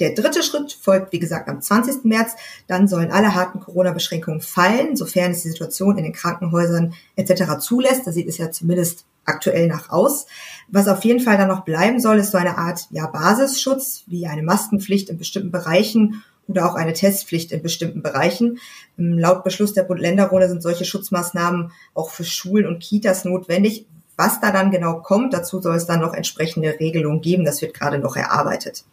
Der 0.00 0.14
dritte 0.14 0.42
Schritt 0.42 0.72
folgt, 0.72 1.12
wie 1.12 1.18
gesagt, 1.18 1.48
am 1.48 1.60
20. 1.60 2.04
März. 2.04 2.32
Dann 2.66 2.88
sollen 2.88 3.12
alle 3.12 3.34
harten 3.34 3.60
Corona-Beschränkungen 3.60 4.40
fallen, 4.40 4.96
sofern 4.96 5.30
es 5.30 5.42
die 5.42 5.50
Situation 5.50 5.96
in 5.96 6.04
den 6.04 6.12
Krankenhäusern 6.12 6.94
etc. 7.16 7.58
zulässt. 7.60 8.06
Da 8.06 8.12
sieht 8.12 8.26
es 8.26 8.38
ja 8.38 8.50
zumindest 8.50 9.04
aktuell 9.26 9.68
nach 9.68 9.90
aus. 9.90 10.26
Was 10.68 10.88
auf 10.88 11.04
jeden 11.04 11.20
Fall 11.20 11.36
dann 11.36 11.48
noch 11.48 11.64
bleiben 11.64 12.00
soll, 12.00 12.18
ist 12.18 12.32
so 12.32 12.38
eine 12.38 12.58
Art 12.58 12.88
ja, 12.90 13.06
Basisschutz, 13.06 14.04
wie 14.06 14.26
eine 14.26 14.42
Maskenpflicht 14.42 15.10
in 15.10 15.18
bestimmten 15.18 15.52
Bereichen 15.52 16.24
oder 16.50 16.68
auch 16.68 16.74
eine 16.74 16.92
Testpflicht 16.94 17.52
in 17.52 17.62
bestimmten 17.62 18.02
Bereichen. 18.02 18.58
Ähm, 18.98 19.18
laut 19.18 19.44
Beschluss 19.44 19.72
der 19.72 19.84
Bund-Länder-Runde 19.84 20.48
sind 20.48 20.62
solche 20.62 20.84
Schutzmaßnahmen 20.84 21.72
auch 21.94 22.10
für 22.10 22.24
Schulen 22.24 22.66
und 22.66 22.82
Kitas 22.82 23.24
notwendig. 23.24 23.86
Was 24.20 24.38
da 24.38 24.50
dann 24.50 24.70
genau 24.70 25.00
kommt, 25.00 25.32
dazu 25.32 25.62
soll 25.62 25.76
es 25.76 25.86
dann 25.86 26.00
noch 26.00 26.12
entsprechende 26.12 26.78
Regelungen 26.78 27.22
geben. 27.22 27.46
Das 27.46 27.62
wird 27.62 27.72
gerade 27.72 27.98
noch 27.98 28.16
erarbeitet. 28.16 28.84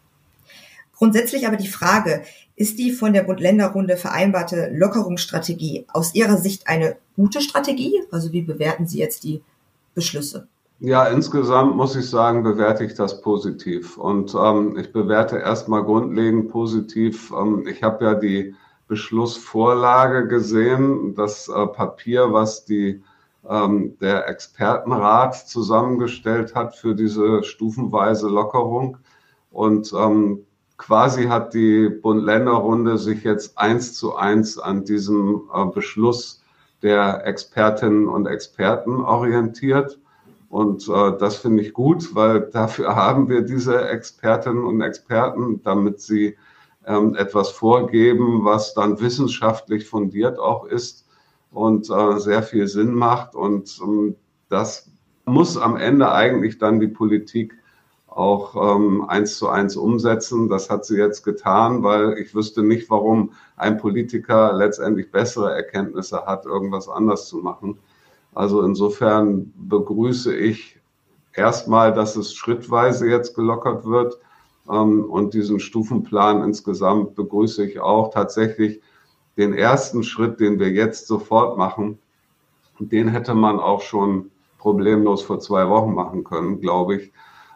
Grundsätzlich 0.96 1.46
aber 1.46 1.57
die 1.57 1.67
Frage, 1.67 2.22
ist 2.55 2.79
die 2.79 2.93
von 2.93 3.12
der 3.12 3.24
Bund-Länder-Runde 3.24 3.98
vereinbarte 3.98 4.69
Lockerungsstrategie 4.74 5.86
aus 5.91 6.15
Ihrer 6.15 6.38
Sicht 6.38 6.69
eine 6.69 6.96
gute 7.17 7.41
Strategie? 7.41 8.03
Also 8.10 8.31
wie 8.31 8.41
bewerten 8.41 8.88
Sie 8.88 9.00
jetzt 9.00 9.25
die 9.25 9.43
Beschlüsse? 9.93 10.48
Ja, 10.79 11.03
insgesamt 11.07 11.75
muss 11.75 11.98
ich 11.98 12.10
sagen, 12.10 12.41
bewerte 12.43 12.86
ich 12.86 12.93
das 12.93 13.19
positiv. 13.19 13.98
Und 13.98 14.34
ähm, 14.34 14.77
ich 14.79 14.93
bewerte 14.93 15.39
erstmal 15.39 15.84
grundlegend 15.84 16.50
positiv. 16.50 17.34
Ähm, 17.38 17.67
ich 17.67 17.84
habe 17.84 18.05
ja 18.05 18.13
die 18.13 18.55
Beschlussvorlage 18.88 20.29
gesehen, 20.29 21.15
das 21.15 21.50
äh, 21.50 21.67
Papier, 21.67 22.31
was 22.31 22.63
die, 22.63 23.03
ähm, 23.50 23.98
der 24.00 24.27
Expertenrat 24.27 25.36
zusammengestellt 25.48 26.56
hat 26.56 26.75
für 26.75 26.96
diese 26.96 27.44
stufenweise 27.44 28.27
Lockerung. 28.27 28.98
Und 29.51 29.94
ähm, 29.94 30.46
quasi 30.77 31.25
hat 31.25 31.54
die 31.54 31.89
Bund-Länder-Runde 31.89 32.98
sich 32.98 33.24
jetzt 33.24 33.58
eins 33.58 33.94
zu 33.94 34.16
eins 34.16 34.60
an 34.60 34.86
diesem 34.86 35.44
äh, 35.54 35.66
Beschluss 35.66 36.44
der 36.82 37.25
Expertinnen 37.25 38.08
und 38.08 38.27
Experten 38.27 39.01
orientiert. 39.01 40.00
Und 40.50 40.88
äh, 40.88 41.18
das 41.18 41.38
finde 41.38 41.63
ich 41.63 41.74
gut, 41.74 42.13
weil 42.16 42.42
dafür 42.54 42.96
haben 42.96 43.30
wir 43.30 43.42
diese 43.42 43.88
Expertinnen 43.89 44.63
und 44.63 44.82
Experten, 44.82 45.62
damit 45.63 46.01
sie 46.01 46.38
ähm, 46.86 47.16
etwas 47.16 47.50
vorgeben, 47.50 48.46
was 48.46 48.74
dann 48.74 49.00
wissenschaftlich 49.01 49.88
fundiert 49.88 50.39
auch 50.39 50.66
ist 50.66 51.07
und 51.58 51.90
äh, 51.90 52.20
sehr 52.20 52.44
viel 52.44 52.68
Sinn 52.68 52.94
macht. 52.94 53.36
Und 53.36 53.80
ähm, 53.82 54.16
das 54.48 54.92
muss 55.26 55.58
am 55.58 55.76
Ende 55.76 56.12
eigentlich 56.12 56.60
dann 56.60 56.80
die 56.80 56.88
Politik 56.88 57.56
auch 58.08 58.56
ähm, 58.56 59.04
eins 59.10 59.38
zu 59.38 59.50
eins 59.50 59.76
umsetzen. 59.76 60.50
Das 60.50 60.70
hat 60.70 60.86
sie 60.86 60.98
jetzt 60.98 61.24
getan, 61.24 61.82
weil 61.84 62.18
ich 62.20 62.36
wüsste 62.36 62.62
nicht, 62.62 62.90
warum 62.92 63.32
ein 63.56 63.78
Politiker 63.78 64.54
letztendlich 64.54 65.12
bessere 65.12 65.52
Erkenntnisse 65.54 66.26
hat, 66.26 66.46
irgendwas 66.46 66.88
anders 66.88 67.28
zu 67.28 67.38
machen. 67.38 67.80
Also 68.36 68.62
insofern 68.62 69.52
begrüße 69.58 70.36
ich 70.36 70.80
erstmal, 71.34 71.92
dass 71.92 72.16
es 72.16 72.36
schrittweise 72.36 73.10
jetzt 73.10 73.36
gelockert 73.36 73.84
wird. 73.86 74.20
Ähm, 74.70 75.06
und 75.06 75.34
diesen 75.34 75.60
Stufenplan 75.60 76.44
insgesamt 76.44 77.16
begrüße 77.16 77.66
ich 77.66 77.80
auch 77.80 78.14
tatsächlich 78.14 78.80
den 79.38 79.53
ersten 79.53 80.03
Schritt, 80.03 80.39
den 80.39 80.60
wir 80.60 80.70
jetzt 80.70 81.08
sofort 81.08 81.58
machen. 81.58 82.00
Den 82.79 83.08
hätte 83.08 83.34
man 83.34 83.60
auch 83.60 83.82
schon 83.82 84.32
problemlos 84.58 85.22
vor 85.22 85.39
zwei 85.39 85.70
Wochen 85.70 85.94
machen 85.94 86.24
können, 86.24 86.60
glaube 86.60 86.98
ich. 86.98 87.12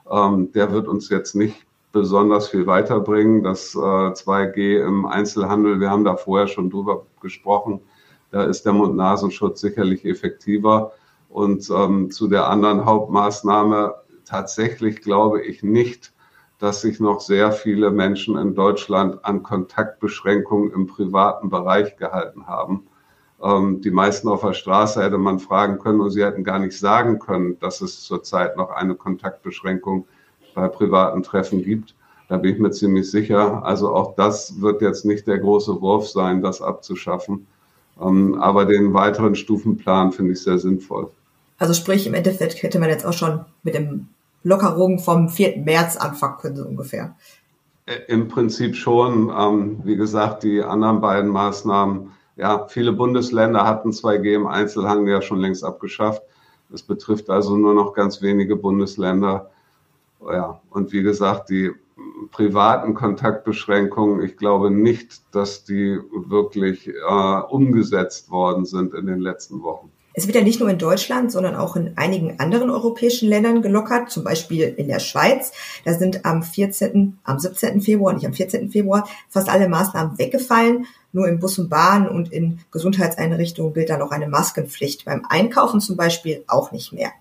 Ähm, 0.09 0.51
der 0.53 0.71
wird 0.71 0.88
uns 0.88 1.09
jetzt 1.09 1.35
nicht 1.35 1.65
besonders 1.91 2.50
viel 2.50 2.67
weiterbringen. 2.67 3.43
Das 3.43 3.75
2G 3.75 4.57
äh, 4.57 4.81
im 4.81 5.05
Einzelhandel, 5.05 5.79
wir 5.79 5.89
haben 5.89 6.05
da 6.05 6.15
vorher 6.15 6.47
schon 6.47 6.69
drüber 6.69 7.05
gesprochen, 7.21 7.81
da 8.31 8.43
ist 8.43 8.65
der 8.65 8.73
Mund-Nasenschutz 8.73 9.59
sicherlich 9.59 10.05
effektiver. 10.05 10.93
Und 11.29 11.69
ähm, 11.69 12.11
zu 12.11 12.27
der 12.27 12.50
anderen 12.50 12.85
Hauptmaßnahme, 12.85 13.95
tatsächlich 14.25 15.01
glaube 15.01 15.41
ich 15.41 15.63
nicht, 15.63 16.13
dass 16.62 16.82
sich 16.82 17.00
noch 17.00 17.22
sehr 17.22 17.51
viele 17.51 17.89
Menschen 17.89 18.38
in 18.38 18.53
Deutschland 18.53 19.25
an 19.25 19.41
Kontaktbeschränkungen 19.41 20.72
im 20.72 20.86
privaten 20.86 21.50
Bereich 21.50 21.98
gehalten 21.98 22.46
haben. 22.46 22.84
Ähm, 23.41 23.82
die 23.82 23.89
meisten 23.89 24.30
auf 24.30 24.41
der 24.41 24.53
Straße 24.53 25.03
hätte 25.03 25.18
man 25.18 25.39
fragen 25.39 25.80
können 25.80 26.00
und 26.01 26.12
sie 26.12 26.24
hätten 26.24 26.44
gar 26.44 26.60
nicht 26.60 26.77
sagen 26.77 27.18
können, 27.18 27.58
dass 27.60 27.82
es 27.82 28.01
zurzeit 28.01 28.58
noch 28.58 28.70
eine 28.70 28.94
Kontaktbeschränkung 28.94 30.06
bei 30.53 30.68
privaten 30.68 31.24
Treffen 31.24 31.63
gibt. 31.63 31.96
Da 32.30 32.38
bin 32.38 32.53
ich 32.53 32.60
mir 32.60 32.70
ziemlich 32.70 33.10
sicher. 33.10 33.65
Also 33.65 33.96
auch 33.96 34.15
das 34.15 34.62
wird 34.62 34.84
jetzt 34.84 35.03
nicht 35.03 35.25
der 35.25 35.39
große 35.39 35.82
Wurf 35.82 36.10
sein, 36.10 36.44
das 36.44 36.62
abzuschaffen. 36.62 37.48
Ähm, 38.00 38.36
aber 38.39 38.65
den 38.65 38.94
weiteren 38.94 39.34
Stufenplan 39.34 40.12
finde 40.12 40.34
ich 40.34 40.44
sehr 40.44 40.60
sinnvoll. 40.60 41.10
Also 41.58 41.74
sprich, 41.74 42.06
im 42.06 42.13
Endeffekt 42.13 42.62
hätte 42.62 42.77
man 42.77 42.89
jetzt 42.89 43.06
auch 43.06 43.13
schon 43.13 43.46
mit 43.63 43.74
dem 43.74 44.10
Lockerung 44.43 45.00
vom 45.00 45.29
4. 45.29 45.62
März 45.63 45.98
anfangen 45.98 46.38
können, 46.38 46.55
so 46.55 46.65
ungefähr. 46.65 47.15
Äh, 47.86 48.00
Im 48.07 48.27
Prinzip 48.27 48.75
schon. 48.75 49.31
Ähm, 49.36 49.81
wie 49.83 49.95
gesagt, 49.95 50.43
die 50.43 50.63
anderen 50.63 51.01
beiden 51.01 51.29
Maßnahmen, 51.29 52.12
ja, 52.36 52.67
viele 52.67 52.93
Bundesländer 52.93 53.65
hatten 53.65 53.91
2G 53.91 54.36
im 54.36 54.48
Einzelhandel 54.48 55.13
ja 55.13 55.21
schon 55.21 55.39
längst 55.39 55.63
abgeschafft. 55.63 56.24
Es 56.74 56.83
betrifft 56.83 57.29
also 57.29 57.57
nur 57.57 57.74
noch 57.74 57.93
ganz 57.93 58.21
wenige 58.21 58.55
Bundesländer. 58.55 59.51
Ja, 60.21 60.62
und 60.69 60.91
wie 60.91 61.03
gesagt, 61.03 61.50
die 61.50 61.71
privaten 62.31 62.93
Kontaktbeschränkungen, 62.93 64.24
ich 64.24 64.38
glaube 64.38 64.71
nicht, 64.71 65.21
dass 65.36 65.63
die 65.63 66.00
wirklich 66.13 66.88
äh, 66.88 67.41
umgesetzt 67.50 68.31
worden 68.31 68.65
sind 68.65 68.93
in 68.93 69.07
den 69.07 69.19
letzten 69.19 69.63
Wochen. 69.63 69.91
Es 70.13 70.27
wird 70.27 70.36
ja 70.36 70.44
nicht 70.44 70.60
nur 70.60 70.70
in 70.70 70.77
Deutschland, 70.77 71.32
sondern 71.32 71.56
auch 71.56 71.75
in 71.75 71.98
einigen 71.98 72.39
anderen 72.39 72.70
europäischen 72.70 73.30
Ländern 73.30 73.62
gelockert, 73.62 74.10
zum 74.10 74.24
Beispiel 74.24 74.74
in 74.75 74.88
der 74.88 75.00
Schweiz. 75.00 75.53
Da 75.86 75.94
sind 75.94 76.25
am 76.25 76.44
14., 76.44 77.20
am 77.24 77.39
17. 77.39 77.82
Februar, 77.82 78.13
nicht 78.13 78.25
am 78.25 78.34
14. 78.34 78.70
Februar, 78.70 79.08
fast 79.30 79.50
alle 79.50 79.70
Maßnahmen 79.70 80.18
weggefallen. 80.18 80.86
Nur 81.13 81.27
in 81.27 81.39
Bus 81.39 81.60
und 81.60 81.70
Bahn 81.70 82.08
und 82.08 82.32
in 82.32 82.60
Gesundheitseinrichtungen 82.72 83.74
gilt 83.74 83.89
da 83.89 83.98
noch 83.98 84.12
eine 84.12 84.27
Maskenpflicht. 84.27 85.06
Beim 85.06 85.25
Einkaufen 85.30 85.82
zum 85.82 85.98
Beispiel 85.98 86.44
auch 86.48 86.72
nicht 86.72 86.94
mehr. 86.94 87.12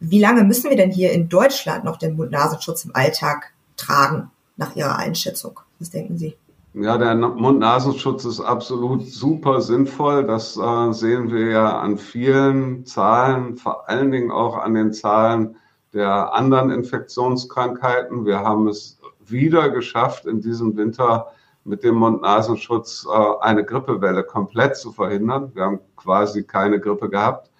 Wie 0.00 0.20
lange 0.20 0.44
müssen 0.44 0.70
wir 0.70 0.76
denn 0.76 0.90
hier 0.90 1.12
in 1.12 1.28
Deutschland 1.28 1.84
noch 1.84 1.96
den 1.96 2.16
Mund-Nasenschutz 2.16 2.84
im 2.84 2.94
Alltag 2.94 3.52
tragen, 3.76 4.30
nach 4.56 4.76
Ihrer 4.76 4.98
Einschätzung? 4.98 5.60
Was 5.78 5.90
denken 5.90 6.18
Sie? 6.18 6.36
Ja, 6.76 6.98
der 6.98 7.14
Mund-Nasenschutz 7.14 8.24
ist 8.24 8.40
absolut 8.40 9.06
super 9.06 9.60
sinnvoll. 9.60 10.24
Das 10.26 10.56
äh, 10.56 10.92
sehen 10.92 11.30
wir 11.30 11.50
ja 11.50 11.78
an 11.78 11.96
vielen 11.98 12.84
Zahlen, 12.84 13.56
vor 13.56 13.88
allen 13.88 14.10
Dingen 14.10 14.32
auch 14.32 14.58
an 14.58 14.74
den 14.74 14.92
Zahlen 14.92 15.54
der 15.92 16.34
anderen 16.34 16.72
Infektionskrankheiten. 16.72 18.26
Wir 18.26 18.40
haben 18.40 18.66
es 18.66 18.98
wieder 19.24 19.70
geschafft, 19.70 20.26
in 20.26 20.40
diesem 20.40 20.76
Winter 20.76 21.28
mit 21.62 21.84
dem 21.84 21.94
Mund-Nasenschutz 21.94 23.06
äh, 23.08 23.40
eine 23.40 23.64
Grippewelle 23.64 24.24
komplett 24.24 24.76
zu 24.76 24.90
verhindern. 24.90 25.52
Wir 25.54 25.62
haben 25.62 25.80
quasi 25.94 26.42
keine 26.42 26.80
Grippe 26.80 27.08
gehabt. 27.08 27.52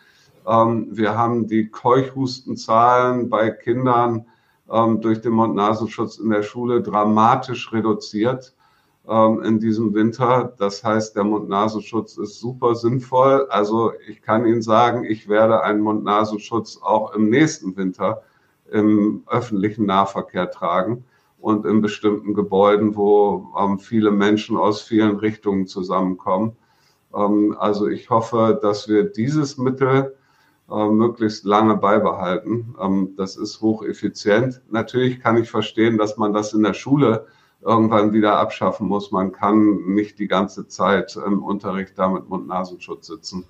Ähm, 0.45 0.89
wir 0.91 1.17
haben 1.17 1.47
die 1.47 1.69
Keuchhustenzahlen 1.69 3.31
bei 3.31 3.51
Kindern 3.51 4.27
ähm, 4.69 5.01
durch 5.01 5.21
den 5.21 5.35
Mund-Nasenschutz 5.35 6.19
in 6.19 6.31
der 6.31 6.43
Schule 6.43 6.83
dramatisch 6.83 7.73
reduziert 7.73 8.57
in 9.07 9.59
diesem 9.59 9.93
Winter. 9.93 10.55
Das 10.59 10.83
heißt, 10.83 11.15
der 11.15 11.25
Mund-Nasenschutz 11.25 12.17
ist 12.17 12.41
super 12.41 12.75
sinnvoll. 12.75 13.47
Also 13.51 13.93
ich 14.09 14.23
kann 14.23 14.47
Ihnen 14.47 14.63
sagen, 14.63 15.05
ich 15.05 15.29
werde 15.29 15.63
einen 15.63 15.83
Mund-Nasenschutz 15.83 16.81
auch 16.83 17.13
im 17.13 17.29
nächsten 17.29 17.77
Winter 17.77 18.23
im 18.71 19.23
öffentlichen 19.27 19.85
Nahverkehr 19.85 20.51
tragen 20.51 21.05
und 21.39 21.67
in 21.67 21.83
bestimmten 21.83 22.33
Gebäuden, 22.33 22.97
wo 22.97 23.53
ähm, 23.59 23.79
viele 23.79 24.11
Menschen 24.11 24.57
aus 24.57 24.81
vielen 24.81 25.17
Richtungen 25.17 25.67
zusammenkommen. 25.67 26.57
Ähm, 27.15 27.55
also 27.59 27.87
ich 27.87 28.09
hoffe, 28.09 28.59
dass 28.63 28.89
wir 28.89 29.05
dieses 29.05 29.59
Mittel 29.59 30.17
möglichst 30.67 31.45
lange 31.45 31.77
beibehalten. 31.77 32.75
Ähm, 32.81 33.13
das 33.19 33.37
ist 33.37 33.61
hocheffizient. 33.61 34.63
Natürlich 34.71 35.21
kann 35.21 35.37
ich 35.37 35.51
verstehen, 35.51 35.99
dass 35.99 36.17
man 36.17 36.33
das 36.33 36.55
in 36.55 36.63
der 36.63 36.73
Schule 36.73 37.27
irgendwann 37.65 38.13
wieder 38.13 38.39
abschaffen 38.39 38.87
muss. 38.87 39.11
Man 39.11 39.33
kann 39.33 39.87
nicht 39.87 40.19
die 40.19 40.29
ganze 40.29 40.69
Zeit 40.69 41.17
im 41.17 41.43
Unterricht 41.43 41.99
da 41.99 42.09
mit 42.09 42.29
Mund-Nasenschutz 42.29 43.07
sitzen. 43.07 43.47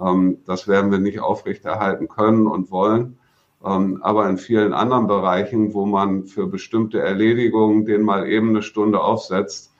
Ähm, 0.00 0.38
das 0.46 0.66
werden 0.66 0.90
wir 0.90 0.98
nicht 0.98 1.20
aufrechterhalten 1.20 2.08
können 2.08 2.46
und 2.46 2.70
wollen. 2.70 3.18
Ähm, 3.64 4.00
aber 4.02 4.28
in 4.28 4.38
vielen 4.38 4.72
anderen 4.72 5.06
Bereichen, 5.06 5.74
wo 5.74 5.84
man 5.84 6.24
für 6.24 6.46
bestimmte 6.46 7.00
Erledigungen 7.00 7.84
den 7.84 8.02
mal 8.02 8.26
eben 8.26 8.50
eine 8.50 8.62
Stunde 8.62 9.00
aufsetzt, 9.00 9.72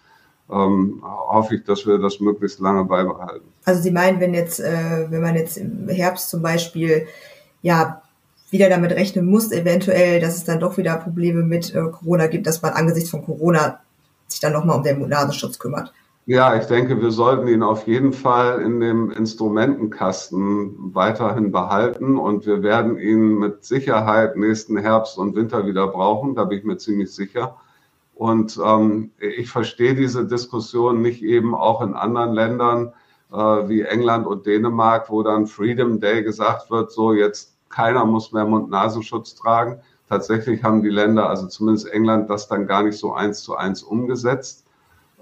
ähm, 0.50 1.02
hoffe 1.02 1.56
ich, 1.56 1.64
dass 1.64 1.86
wir 1.86 1.98
das 1.98 2.20
möglichst 2.20 2.60
lange 2.60 2.84
beibehalten. 2.84 3.48
Also 3.64 3.80
Sie 3.80 3.90
meinen, 3.90 4.20
wenn 4.20 4.34
jetzt, 4.34 4.60
äh, 4.60 5.06
wenn 5.08 5.22
man 5.22 5.36
jetzt 5.36 5.56
im 5.56 5.88
Herbst 5.88 6.28
zum 6.28 6.42
Beispiel 6.42 7.06
ja 7.62 8.02
wieder 8.50 8.68
damit 8.68 8.92
rechnen 8.92 9.26
muss, 9.26 9.52
eventuell, 9.52 10.20
dass 10.20 10.36
es 10.36 10.44
dann 10.44 10.60
doch 10.60 10.76
wieder 10.76 10.96
Probleme 10.96 11.42
mit 11.42 11.74
äh, 11.74 11.82
Corona 11.90 12.26
gibt, 12.26 12.46
dass 12.46 12.62
man 12.62 12.72
angesichts 12.72 13.10
von 13.10 13.24
Corona 13.24 13.80
sich 14.26 14.40
dann 14.40 14.52
nochmal 14.52 14.76
um 14.76 14.82
den 14.82 15.08
Nasenschutz 15.08 15.58
kümmert. 15.58 15.92
Ja, 16.26 16.54
ich 16.54 16.66
denke, 16.66 17.00
wir 17.00 17.10
sollten 17.10 17.48
ihn 17.48 17.62
auf 17.62 17.86
jeden 17.88 18.12
Fall 18.12 18.60
in 18.62 18.78
dem 18.78 19.10
Instrumentenkasten 19.10 20.94
weiterhin 20.94 21.50
behalten 21.50 22.18
und 22.18 22.46
wir 22.46 22.62
werden 22.62 22.98
ihn 22.98 23.38
mit 23.38 23.64
Sicherheit 23.64 24.36
nächsten 24.36 24.76
Herbst 24.76 25.18
und 25.18 25.34
Winter 25.34 25.66
wieder 25.66 25.88
brauchen. 25.88 26.34
Da 26.36 26.44
bin 26.44 26.58
ich 26.58 26.64
mir 26.64 26.76
ziemlich 26.76 27.12
sicher. 27.12 27.56
Und 28.14 28.60
ähm, 28.64 29.10
ich 29.18 29.50
verstehe 29.50 29.94
diese 29.94 30.26
Diskussion 30.26 31.00
nicht 31.02 31.22
eben 31.22 31.54
auch 31.54 31.80
in 31.80 31.94
anderen 31.94 32.34
Ländern 32.34 32.92
äh, 33.32 33.36
wie 33.36 33.82
England 33.82 34.26
und 34.26 34.46
Dänemark, 34.46 35.10
wo 35.10 35.22
dann 35.22 35.46
Freedom 35.46 36.00
Day 36.00 36.22
gesagt 36.22 36.70
wird, 36.70 36.92
so 36.92 37.12
jetzt 37.12 37.49
keiner 37.70 38.04
muss 38.04 38.32
mehr 38.32 38.44
Mund-Nasenschutz 38.44 39.34
tragen. 39.36 39.80
Tatsächlich 40.08 40.62
haben 40.62 40.82
die 40.82 40.90
Länder, 40.90 41.30
also 41.30 41.46
zumindest 41.46 41.88
England, 41.88 42.28
das 42.28 42.48
dann 42.48 42.66
gar 42.66 42.82
nicht 42.82 42.98
so 42.98 43.14
eins 43.14 43.42
zu 43.42 43.56
eins 43.56 43.82
umgesetzt. 43.82 44.66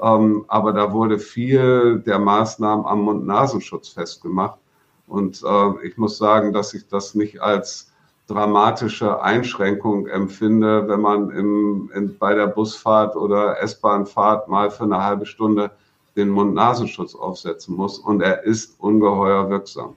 Ähm, 0.01 0.45
aber 0.49 0.73
da 0.73 0.93
wurde 0.93 1.19
viel 1.19 2.01
der 2.01 2.19
Maßnahmen 2.19 2.87
am 2.87 3.03
Mund-Nasenschutz 3.03 3.89
festgemacht. 3.91 4.59
Und 5.07 5.43
äh, 5.43 5.87
ich 5.87 5.99
muss 5.99 6.19
sagen, 6.19 6.53
dass 6.53 6.75
ich 6.75 6.89
das 6.89 7.15
nicht 7.15 7.41
als 7.41 7.93
dramatische 8.29 9.23
Einschränkung 9.23 10.07
empfinde, 10.07 10.87
wenn 10.87 11.01
man 11.01 11.31
im, 11.31 11.91
in, 11.95 12.19
bei 12.19 12.35
der 12.35 12.47
Busfahrt 12.47 13.17
oder 13.17 13.61
S-Bahnfahrt 13.63 14.49
mal 14.49 14.71
für 14.71 14.85
eine 14.85 15.03
halbe 15.03 15.27
Stunde 15.27 15.71
den 16.17 16.29
Mund-Nasenschutz 16.29 17.15
aufsetzen 17.15 17.75
muss. 17.75 17.99
Und 17.99 18.23
er 18.23 18.45
ist 18.45 18.79
ungeheuer 18.81 19.49
wirksam. 19.51 19.97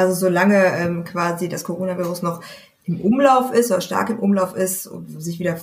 Also 0.00 0.14
solange 0.14 0.56
ähm, 0.76 1.04
quasi 1.04 1.48
das 1.48 1.64
Coronavirus 1.64 2.22
noch 2.22 2.40
im 2.84 3.00
Umlauf 3.00 3.52
ist 3.52 3.70
oder 3.70 3.80
stark 3.80 4.10
im 4.10 4.18
Umlauf 4.18 4.56
ist 4.56 4.86
und 4.86 5.20
sich 5.20 5.38
wieder 5.38 5.60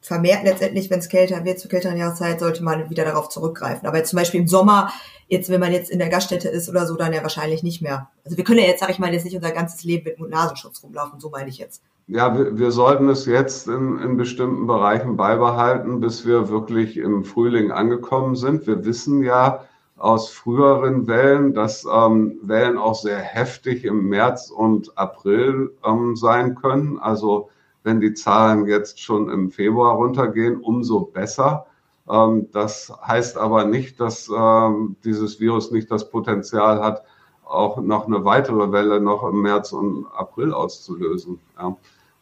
vermehrt 0.00 0.44
letztendlich, 0.44 0.88
wenn 0.90 1.00
es 1.00 1.08
kälter 1.08 1.44
wird, 1.44 1.58
zur 1.58 1.70
kälteren 1.70 1.96
Jahreszeit, 1.96 2.38
sollte 2.38 2.62
man 2.62 2.90
wieder 2.90 3.04
darauf 3.04 3.28
zurückgreifen. 3.28 3.88
Aber 3.88 4.04
zum 4.04 4.18
Beispiel 4.18 4.40
im 4.40 4.46
Sommer, 4.46 4.92
jetzt 5.26 5.50
wenn 5.50 5.58
man 5.58 5.72
jetzt 5.72 5.90
in 5.90 5.98
der 5.98 6.08
Gaststätte 6.08 6.48
ist 6.48 6.68
oder 6.68 6.86
so, 6.86 6.94
dann 6.94 7.12
ja 7.12 7.22
wahrscheinlich 7.22 7.62
nicht 7.64 7.82
mehr. 7.82 8.08
Also 8.24 8.36
wir 8.36 8.44
können 8.44 8.60
ja 8.60 8.66
jetzt, 8.66 8.80
sag 8.80 8.90
ich 8.90 9.00
mal, 9.00 9.12
jetzt 9.12 9.24
nicht 9.24 9.34
unser 9.34 9.50
ganzes 9.50 9.82
Leben 9.82 10.04
mit 10.04 10.18
Mund-Nasenschutz 10.20 10.82
rumlaufen, 10.82 11.18
so 11.18 11.30
meine 11.30 11.48
ich 11.48 11.58
jetzt. 11.58 11.82
Ja, 12.06 12.38
wir, 12.38 12.56
wir 12.56 12.70
sollten 12.70 13.08
es 13.08 13.26
jetzt 13.26 13.66
in, 13.66 13.98
in 13.98 14.16
bestimmten 14.16 14.68
Bereichen 14.68 15.16
beibehalten, 15.16 15.98
bis 15.98 16.24
wir 16.24 16.50
wirklich 16.50 16.98
im 16.98 17.24
Frühling 17.24 17.72
angekommen 17.72 18.36
sind. 18.36 18.68
Wir 18.68 18.84
wissen 18.84 19.24
ja, 19.24 19.64
aus 19.96 20.28
früheren 20.28 21.06
Wellen, 21.06 21.54
dass 21.54 21.86
ähm, 21.90 22.38
Wellen 22.42 22.76
auch 22.76 22.94
sehr 22.94 23.18
heftig 23.18 23.84
im 23.84 24.08
März 24.08 24.50
und 24.50 24.96
April 24.98 25.72
ähm, 25.84 26.16
sein 26.16 26.54
können. 26.54 26.98
Also 26.98 27.48
wenn 27.82 28.00
die 28.00 28.12
Zahlen 28.12 28.66
jetzt 28.66 29.00
schon 29.00 29.30
im 29.30 29.50
Februar 29.50 29.94
runtergehen, 29.94 30.60
umso 30.60 31.00
besser. 31.00 31.66
Ähm, 32.10 32.48
das 32.52 32.92
heißt 33.06 33.38
aber 33.38 33.64
nicht, 33.64 33.98
dass 33.98 34.28
ähm, 34.28 34.96
dieses 35.04 35.40
Virus 35.40 35.70
nicht 35.70 35.90
das 35.90 36.10
Potenzial 36.10 36.82
hat, 36.82 37.02
auch 37.44 37.80
noch 37.80 38.06
eine 38.06 38.24
weitere 38.24 38.72
Welle 38.72 39.00
noch 39.00 39.22
im 39.22 39.40
März 39.40 39.72
und 39.72 40.06
April 40.14 40.52
auszulösen. 40.52 41.38
Ja. 41.58 41.76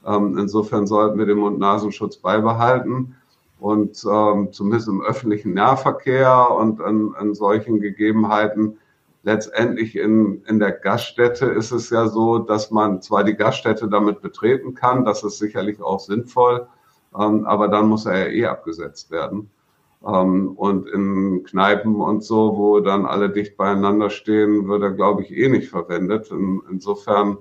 Ähm, 0.07 0.39
insofern 0.39 0.87
sollten 0.87 1.19
wir 1.19 1.27
den 1.27 1.39
Mund-Nasenschutz 1.39 2.19
beibehalten 2.19 3.17
und 3.59 4.05
ähm, 4.11 4.53
zumindest 4.53 4.89
im 4.89 5.03
öffentlichen 5.03 5.55
Nahverkehr 5.55 6.51
und 6.51 6.81
an, 6.81 7.15
an 7.17 7.35
solchen 7.35 7.81
Gegebenheiten 7.81 8.79
letztendlich 9.25 9.97
in, 9.97 10.43
in 10.45 10.59
der 10.59 10.73
Gaststätte 10.73 11.47
ist 11.47 11.73
es 11.73 11.91
ja 11.91 12.09
so, 12.09 12.39
dass 12.39 12.71
man 12.71 13.01
zwar 13.01 13.25
die 13.25 13.35
Gaststätte 13.35 13.89
damit 13.89 14.21
betreten 14.21 14.75
kann, 14.75 15.05
das 15.05 15.25
ist 15.25 15.39
sicherlich 15.39 15.83
auch 15.83 15.99
sinnvoll, 15.99 16.69
ähm, 17.19 17.47
aber 17.47 17.69
dann 17.69 17.89
muss 17.89 18.07
er 18.07 18.29
ja 18.29 18.33
eh 18.33 18.47
abgesetzt 18.47 19.11
werden. 19.11 19.51
Ähm, 20.07 20.53
und 20.57 20.87
in 20.89 21.43
Kneipen 21.45 21.97
und 21.97 22.23
so, 22.23 22.57
wo 22.57 22.81
dann 22.81 23.07
alle 23.07 23.31
dicht 23.31 23.57
beieinander 23.57 24.11
stehen, 24.11 24.69
wird 24.69 24.83
er, 24.83 24.91
glaube 24.91 25.23
ich, 25.23 25.33
eh 25.33 25.49
nicht 25.49 25.71
verwendet. 25.71 26.31
In, 26.31 26.61
insofern 26.71 27.39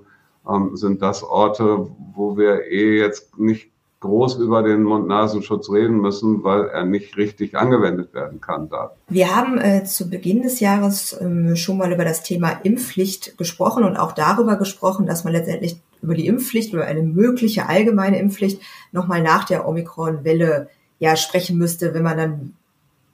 ähm, 0.48 0.74
sind 0.76 1.02
das 1.02 1.22
Orte, 1.22 1.90
wo 2.14 2.38
wir 2.38 2.64
eh 2.64 2.98
jetzt 2.98 3.38
nicht 3.38 3.73
groß 4.04 4.36
über 4.36 4.62
den 4.62 4.82
Mund-Nasenschutz 4.82 5.70
reden 5.70 6.00
müssen, 6.00 6.44
weil 6.44 6.66
er 6.66 6.84
nicht 6.84 7.16
richtig 7.16 7.56
angewendet 7.56 8.12
werden 8.12 8.40
kann 8.40 8.68
da. 8.68 8.92
Wir 9.08 9.34
haben 9.34 9.58
äh, 9.58 9.84
zu 9.84 10.10
Beginn 10.10 10.42
des 10.42 10.60
Jahres 10.60 11.18
ähm, 11.20 11.56
schon 11.56 11.78
mal 11.78 11.90
über 11.90 12.04
das 12.04 12.22
Thema 12.22 12.50
Impfpflicht 12.62 13.38
gesprochen 13.38 13.82
und 13.82 13.96
auch 13.96 14.12
darüber 14.12 14.56
gesprochen, 14.56 15.06
dass 15.06 15.24
man 15.24 15.32
letztendlich 15.32 15.80
über 16.02 16.14
die 16.14 16.26
Impfpflicht, 16.26 16.74
über 16.74 16.84
eine 16.84 17.02
mögliche 17.02 17.66
allgemeine 17.68 18.18
Impfpflicht 18.18 18.60
nochmal 18.92 19.22
nach 19.22 19.44
der 19.44 19.66
Omikron-Welle 19.66 20.68
ja 20.98 21.16
sprechen 21.16 21.56
müsste, 21.56 21.94
wenn 21.94 22.02
man 22.02 22.18
dann 22.18 22.52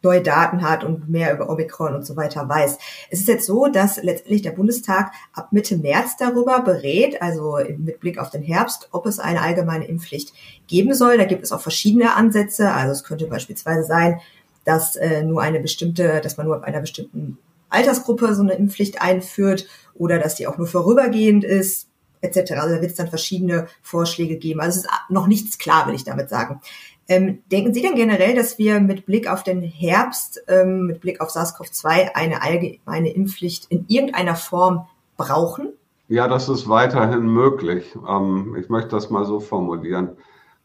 neue 0.02 0.22
Daten 0.22 0.62
hat 0.62 0.84
und 0.84 1.08
mehr 1.08 1.32
über 1.34 1.50
Omikron 1.50 1.94
und 1.94 2.06
so 2.06 2.16
weiter 2.16 2.48
weiß. 2.48 2.78
Es 3.10 3.20
ist 3.20 3.28
jetzt 3.28 3.46
so, 3.46 3.66
dass 3.66 4.02
letztendlich 4.02 4.42
der 4.42 4.52
Bundestag 4.52 5.12
ab 5.32 5.52
Mitte 5.52 5.76
März 5.76 6.16
darüber 6.18 6.60
berät, 6.60 7.20
also 7.20 7.58
mit 7.78 8.00
Blick 8.00 8.18
auf 8.18 8.30
den 8.30 8.42
Herbst, 8.42 8.88
ob 8.92 9.06
es 9.06 9.18
eine 9.18 9.42
allgemeine 9.42 9.86
Impfpflicht 9.86 10.32
geben 10.66 10.94
soll. 10.94 11.18
Da 11.18 11.24
gibt 11.24 11.44
es 11.44 11.52
auch 11.52 11.60
verschiedene 11.60 12.14
Ansätze. 12.14 12.72
Also 12.72 12.92
es 12.92 13.04
könnte 13.04 13.26
beispielsweise 13.26 13.84
sein, 13.84 14.20
dass 14.64 14.96
äh, 14.96 15.22
nur 15.22 15.42
eine 15.42 15.60
bestimmte, 15.60 16.20
dass 16.22 16.36
man 16.36 16.46
nur 16.46 16.56
ab 16.56 16.64
einer 16.64 16.80
bestimmten 16.80 17.38
Altersgruppe 17.68 18.34
so 18.34 18.42
eine 18.42 18.54
Impfpflicht 18.54 19.00
einführt 19.00 19.66
oder 19.94 20.18
dass 20.18 20.34
die 20.34 20.46
auch 20.46 20.58
nur 20.58 20.66
vorübergehend 20.66 21.44
ist 21.44 21.90
etc. 22.20 22.52
Also 22.52 22.74
da 22.74 22.80
wird 22.80 22.90
es 22.90 22.96
dann 22.96 23.08
verschiedene 23.08 23.66
Vorschläge 23.82 24.36
geben. 24.36 24.60
Also 24.60 24.80
es 24.80 24.84
ist 24.84 24.90
noch 25.08 25.26
nichts 25.26 25.58
klar, 25.58 25.86
will 25.86 25.94
ich 25.94 26.04
damit 26.04 26.28
sagen. 26.28 26.60
Ähm, 27.10 27.42
denken 27.50 27.74
Sie 27.74 27.82
denn 27.82 27.96
generell, 27.96 28.36
dass 28.36 28.56
wir 28.56 28.78
mit 28.78 29.04
Blick 29.04 29.28
auf 29.28 29.42
den 29.42 29.62
Herbst, 29.62 30.44
ähm, 30.46 30.86
mit 30.86 31.00
Blick 31.00 31.20
auf 31.20 31.30
SARS-CoV-2 31.30 32.14
eine 32.14 32.40
allgemeine 32.40 33.12
Impfpflicht 33.12 33.66
in 33.68 33.84
irgendeiner 33.88 34.36
Form 34.36 34.86
brauchen? 35.16 35.72
Ja, 36.06 36.28
das 36.28 36.48
ist 36.48 36.68
weiterhin 36.68 37.26
möglich. 37.26 37.96
Ähm, 38.08 38.56
ich 38.56 38.68
möchte 38.68 38.90
das 38.90 39.10
mal 39.10 39.24
so 39.24 39.40
formulieren. 39.40 40.10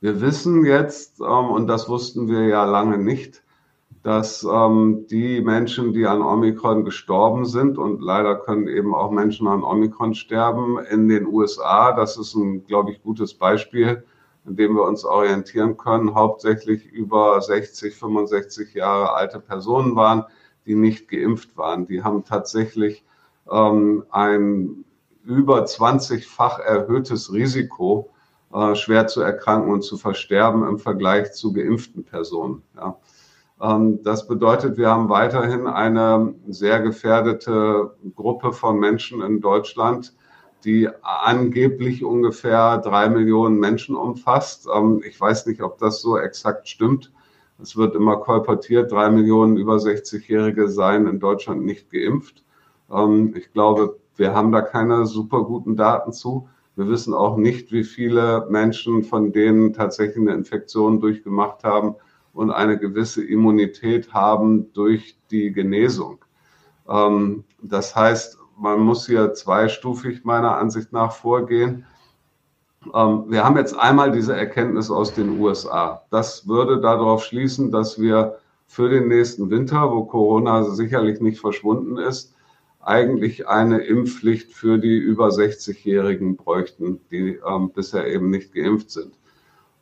Wir 0.02 0.22
wissen 0.22 0.64
jetzt, 0.66 1.20
ähm, 1.20 1.50
und 1.50 1.66
das 1.66 1.90
wussten 1.90 2.28
wir 2.28 2.44
ja 2.44 2.64
lange 2.64 3.00
nicht, 3.00 3.42
dass 4.04 4.44
ähm, 4.44 5.08
die 5.10 5.42
Menschen, 5.42 5.94
die 5.94 6.06
an 6.06 6.22
Omikron 6.22 6.86
gestorben 6.86 7.46
sind, 7.46 7.80
und 7.80 8.04
leider 8.04 8.36
können 8.36 8.68
eben 8.68 8.94
auch 8.94 9.10
Menschen 9.10 9.48
an 9.48 9.64
Omikron 9.64 10.14
sterben, 10.14 10.78
in 10.92 11.10
den 11.10 11.26
USA, 11.26 11.92
das 11.92 12.18
ist 12.18 12.36
ein, 12.36 12.68
glaube 12.68 12.92
ich, 12.92 13.02
gutes 13.02 13.34
Beispiel, 13.34 14.04
in 14.46 14.56
dem 14.56 14.76
wir 14.76 14.84
uns 14.84 15.04
orientieren 15.06 15.78
können, 15.78 16.16
hauptsächlich 16.16 16.86
über 16.86 17.42
60, 17.42 17.96
65 17.96 18.74
Jahre 18.74 19.14
alte 19.14 19.40
Personen 19.40 19.96
waren, 19.96 20.26
die 20.66 20.76
nicht 20.76 21.08
geimpft 21.10 21.58
waren. 21.58 21.88
Die 21.88 22.04
haben 22.04 22.24
tatsächlich 22.26 23.04
ähm, 23.52 24.06
ein 24.10 24.86
über 25.24 25.64
20-fach 25.64 26.60
erhöhtes 26.60 27.34
Risiko, 27.34 28.12
äh, 28.54 28.76
schwer 28.76 29.08
zu 29.08 29.22
erkranken 29.22 29.72
und 29.72 29.82
zu 29.82 29.98
versterben 29.98 30.68
im 30.68 30.80
Vergleich 30.80 31.34
zu 31.34 31.52
geimpften 31.52 32.04
Personen. 32.04 32.62
Ja. 32.76 32.98
Ähm, 33.62 34.04
das 34.04 34.28
bedeutet, 34.28 34.78
wir 34.78 34.90
haben 34.90 35.10
weiterhin 35.10 35.68
eine 35.68 36.36
sehr 36.48 36.82
gefährdete 36.82 37.96
Gruppe 38.16 38.54
von 38.54 38.80
Menschen 38.80 39.22
in 39.22 39.42
Deutschland, 39.42 40.14
die 40.66 40.90
angeblich 41.02 42.04
ungefähr 42.04 42.80
drei 42.80 43.08
Millionen 43.08 43.60
Menschen 43.60 43.96
umfasst. 43.96 44.68
Ähm, 44.74 45.02
ich 45.06 45.20
weiß 45.20 45.46
nicht, 45.46 45.62
ob 45.62 45.78
das 45.78 46.02
so 46.02 46.18
exakt 46.18 46.68
stimmt. 46.68 47.12
Es 47.62 47.78
wird 47.78 47.96
immer 47.96 48.18
kolportiert, 48.18 48.92
drei 48.92 49.10
Millionen 49.10 49.58
über 49.58 49.76
60-Jährige 49.76 50.68
seien 50.68 51.08
in 51.08 51.20
Deutschland 51.20 51.64
nicht 51.64 51.90
geimpft. 51.92 52.44
Ähm, 52.92 53.34
ich 53.38 53.54
glaube, 53.54 54.00
wir 54.16 54.34
haben 54.34 54.52
da 54.52 54.62
keine 54.62 55.06
super 55.06 55.44
guten 55.44 55.76
Daten 55.76 56.12
zu. 56.12 56.50
Wir 56.76 56.90
wissen 56.90 57.14
auch 57.14 57.38
nicht, 57.38 57.72
wie 57.72 57.84
viele 57.84 58.48
Menschen 58.50 59.04
von 59.04 59.32
denen 59.32 59.72
tatsächlich 59.72 60.18
eine 60.18 60.34
Infektion 60.34 61.00
durchgemacht 61.00 61.64
haben 61.64 61.96
und 62.34 62.52
eine 62.52 62.78
gewisse 62.78 63.24
Immunität 63.24 64.14
haben 64.14 64.74
durch 64.74 65.18
die 65.32 65.54
Genesung. 65.54 66.26
Ähm, 66.90 67.46
das 67.62 67.96
heißt, 67.96 68.40
man 68.58 68.80
muss 68.80 69.06
hier 69.06 69.34
zweistufig 69.34 70.24
meiner 70.24 70.58
Ansicht 70.58 70.92
nach 70.94 71.12
vorgehen. 71.12 71.86
Ähm, 72.94 73.26
wir 73.28 73.44
haben 73.44 73.58
jetzt 73.58 73.78
einmal 73.78 74.12
diese 74.12 74.36
Erkenntnis 74.36 74.90
aus 74.92 75.14
den 75.14 75.40
USA. 75.40 76.04
Das 76.12 76.48
würde 76.48 76.80
darauf 76.80 77.24
schließen, 77.24 77.72
dass 77.72 78.00
wir 78.00 78.38
für 78.68 78.90
den 78.90 79.08
nächsten 79.08 79.50
Winter, 79.50 79.92
wo 79.92 80.06
Corona 80.06 80.64
sicherlich 80.64 81.20
nicht 81.22 81.40
verschwunden 81.40 81.98
ist, 81.98 82.34
eigentlich 82.82 83.48
eine 83.48 83.80
Impfpflicht 83.80 84.54
für 84.54 84.78
die 84.78 84.98
über 84.98 85.30
60-Jährigen 85.30 86.36
bräuchten, 86.36 87.00
die 87.10 87.40
ähm, 87.48 87.72
bisher 87.72 88.08
eben 88.08 88.30
nicht 88.30 88.54
geimpft 88.54 88.92
sind. 88.92 89.18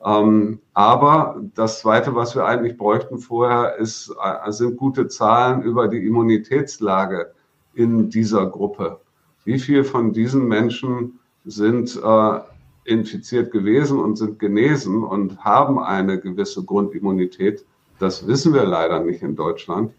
Ähm, 0.06 0.60
aber 0.74 1.42
das 1.56 1.80
Zweite, 1.80 2.16
was 2.16 2.36
wir 2.36 2.46
eigentlich 2.46 2.78
bräuchten 2.78 3.20
vorher, 3.20 3.76
ist, 3.76 4.14
äh, 4.22 4.52
sind 4.52 4.78
gute 4.78 5.08
Zahlen 5.08 5.64
über 5.64 5.88
die 5.88 6.06
Immunitätslage 6.06 7.34
in 7.74 8.10
dieser 8.10 8.46
Gruppe? 8.46 9.00
Wie 9.46 9.60
viel 9.60 9.84
von 9.84 10.14
diesen 10.14 10.48
Menschen 10.48 11.20
sind 11.46 12.00
äh, 12.02 12.40
infiziert 12.86 13.52
gewesen 13.52 14.00
und 14.00 14.18
sind 14.18 14.40
genesen 14.40 15.04
und 15.04 15.44
haben 15.44 15.80
eine 15.80 16.20
gewisse 16.20 16.64
Grundimmunität? 16.64 17.66
Das 18.00 18.28
wissen 18.28 18.54
wir 18.54 18.66
leider 18.66 19.00
nicht 19.00 19.22
in 19.22 19.36
Deutschland. 19.36 19.94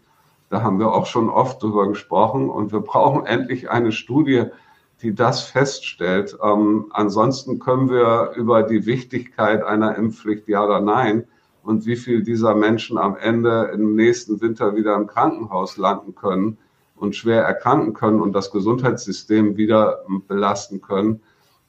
Da 0.49 0.61
haben 0.61 0.79
wir 0.79 0.93
auch 0.93 1.05
schon 1.05 1.29
oft 1.29 1.61
drüber 1.61 1.87
gesprochen 1.87 2.49
und 2.49 2.71
wir 2.71 2.81
brauchen 2.81 3.25
endlich 3.25 3.69
eine 3.69 3.91
Studie, 3.91 4.45
die 5.01 5.13
das 5.13 5.41
feststellt. 5.41 6.37
Ähm, 6.43 6.85
ansonsten 6.91 7.59
können 7.59 7.89
wir 7.89 8.31
über 8.35 8.63
die 8.63 8.85
Wichtigkeit 8.85 9.63
einer 9.63 9.95
Impfpflicht 9.95 10.47
ja 10.47 10.63
oder 10.63 10.79
nein 10.79 11.25
und 11.63 11.85
wie 11.85 11.95
viel 11.95 12.23
dieser 12.23 12.55
Menschen 12.55 12.97
am 12.97 13.17
Ende 13.17 13.71
im 13.73 13.95
nächsten 13.95 14.39
Winter 14.39 14.75
wieder 14.75 14.95
im 14.95 15.07
Krankenhaus 15.07 15.77
landen 15.77 16.13
können, 16.15 16.57
und 16.95 17.15
schwer 17.15 17.43
erkranken 17.43 17.93
können 17.93 18.21
und 18.21 18.33
das 18.33 18.51
Gesundheitssystem 18.51 19.57
wieder 19.57 20.05
belasten 20.27 20.81
können, 20.81 21.21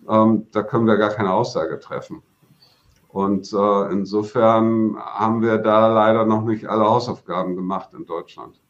ähm, 0.09 0.47
da 0.53 0.63
können 0.63 0.87
wir 0.87 0.97
gar 0.97 1.11
keine 1.11 1.33
Aussage 1.33 1.81
treffen. 1.81 2.23
Und 3.09 3.53
äh, 3.53 3.93
insofern 3.93 4.97
haben 4.99 5.41
wir 5.41 5.59
da 5.59 5.89
leider 5.89 6.27
noch 6.27 6.45
nicht 6.45 6.67
alle 6.67 6.85
Hausaufgaben 6.85 7.57
gemacht 7.57 7.91
in 7.97 8.05
Deutschland. 8.05 8.61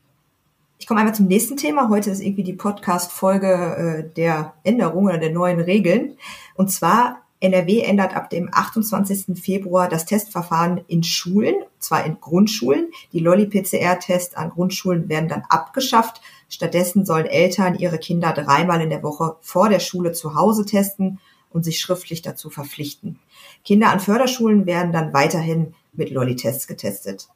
Ich 0.79 0.87
komme 0.87 1.01
einmal 1.01 1.15
zum 1.15 1.27
nächsten 1.27 1.57
Thema. 1.57 1.89
Heute 1.89 2.11
ist 2.11 2.21
irgendwie 2.21 2.45
die 2.45 2.53
Podcast-Folge 2.53 4.07
äh, 4.07 4.15
der 4.15 4.55
Änderungen 4.63 5.09
oder 5.09 5.19
der 5.19 5.33
neuen 5.33 5.59
Regeln. 5.59 6.17
Und 6.55 6.71
zwar 6.71 7.23
NRW 7.41 7.81
ändert 7.81 8.15
ab 8.15 8.31
dem 8.31 8.49
28. 8.53 9.39
Februar 9.39 9.89
das 9.89 10.07
Testverfahren 10.07 10.81
in 10.87 11.03
Schulen, 11.03 11.57
zwar 11.79 12.05
in 12.05 12.21
Grundschulen. 12.21 12.91
Die 13.13 13.21
Lolli-PCR-Tests 13.21 14.37
an 14.37 14.51
Grundschulen 14.51 15.09
werden 15.09 15.29
dann 15.29 15.45
abgeschafft. 15.49 16.21
Stattdessen 16.49 17.05
sollen 17.05 17.27
Eltern 17.27 17.79
ihre 17.79 17.99
Kinder 17.99 18.33
dreimal 18.33 18.81
in 18.81 18.91
der 18.91 19.03
Woche 19.03 19.37
vor 19.41 19.69
der 19.69 19.81
Schule 19.81 20.13
zu 20.13 20.35
Hause 20.35 20.65
testen 20.65 21.19
und 21.51 21.65
sich 21.65 21.81
schriftlich 21.81 22.23
dazu 22.23 22.51
verpflichten. 22.51 23.19
Kinder 23.65 23.91
an 23.91 24.01
Förderschulen 24.01 24.67
werden 24.67 24.93
dann 24.93 25.13
weiterhin 25.13 25.75
mit 25.93 26.11
Lolli-Tests 26.11 26.67
getestet. 26.67 27.29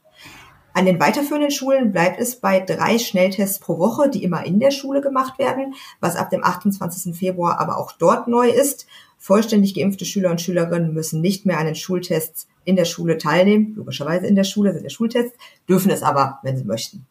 An 0.72 0.86
den 0.86 1.00
weiterführenden 1.00 1.50
Schulen 1.50 1.90
bleibt 1.90 2.20
es 2.20 2.36
bei 2.36 2.60
drei 2.60 2.98
Schnelltests 2.98 3.58
pro 3.58 3.78
Woche, 3.78 4.08
die 4.08 4.22
immer 4.22 4.46
in 4.46 4.60
der 4.60 4.70
Schule 4.70 5.00
gemacht 5.00 5.38
werden, 5.38 5.74
was 5.98 6.14
ab 6.14 6.30
dem 6.30 6.44
28. 6.44 7.16
Februar 7.16 7.58
aber 7.58 7.76
auch 7.76 7.92
dort 7.92 8.28
neu 8.28 8.48
ist. 8.48 8.86
Vollständig 9.18 9.74
geimpfte 9.74 10.04
Schüler 10.04 10.30
und 10.30 10.40
Schülerinnen 10.40 10.94
müssen 10.94 11.20
nicht 11.20 11.44
mehr 11.44 11.58
an 11.58 11.66
den 11.66 11.74
Schultests 11.74 12.46
in 12.64 12.76
der 12.76 12.84
Schule 12.84 13.18
teilnehmen. 13.18 13.74
Logischerweise 13.74 14.26
in 14.26 14.36
der 14.36 14.44
Schule 14.44 14.72
sind 14.72 14.84
der 14.84 14.90
Schultest, 14.90 15.34
dürfen 15.68 15.90
es 15.90 16.02
aber, 16.02 16.38
wenn 16.42 16.56
sie 16.56 16.64
möchten. 16.64 17.06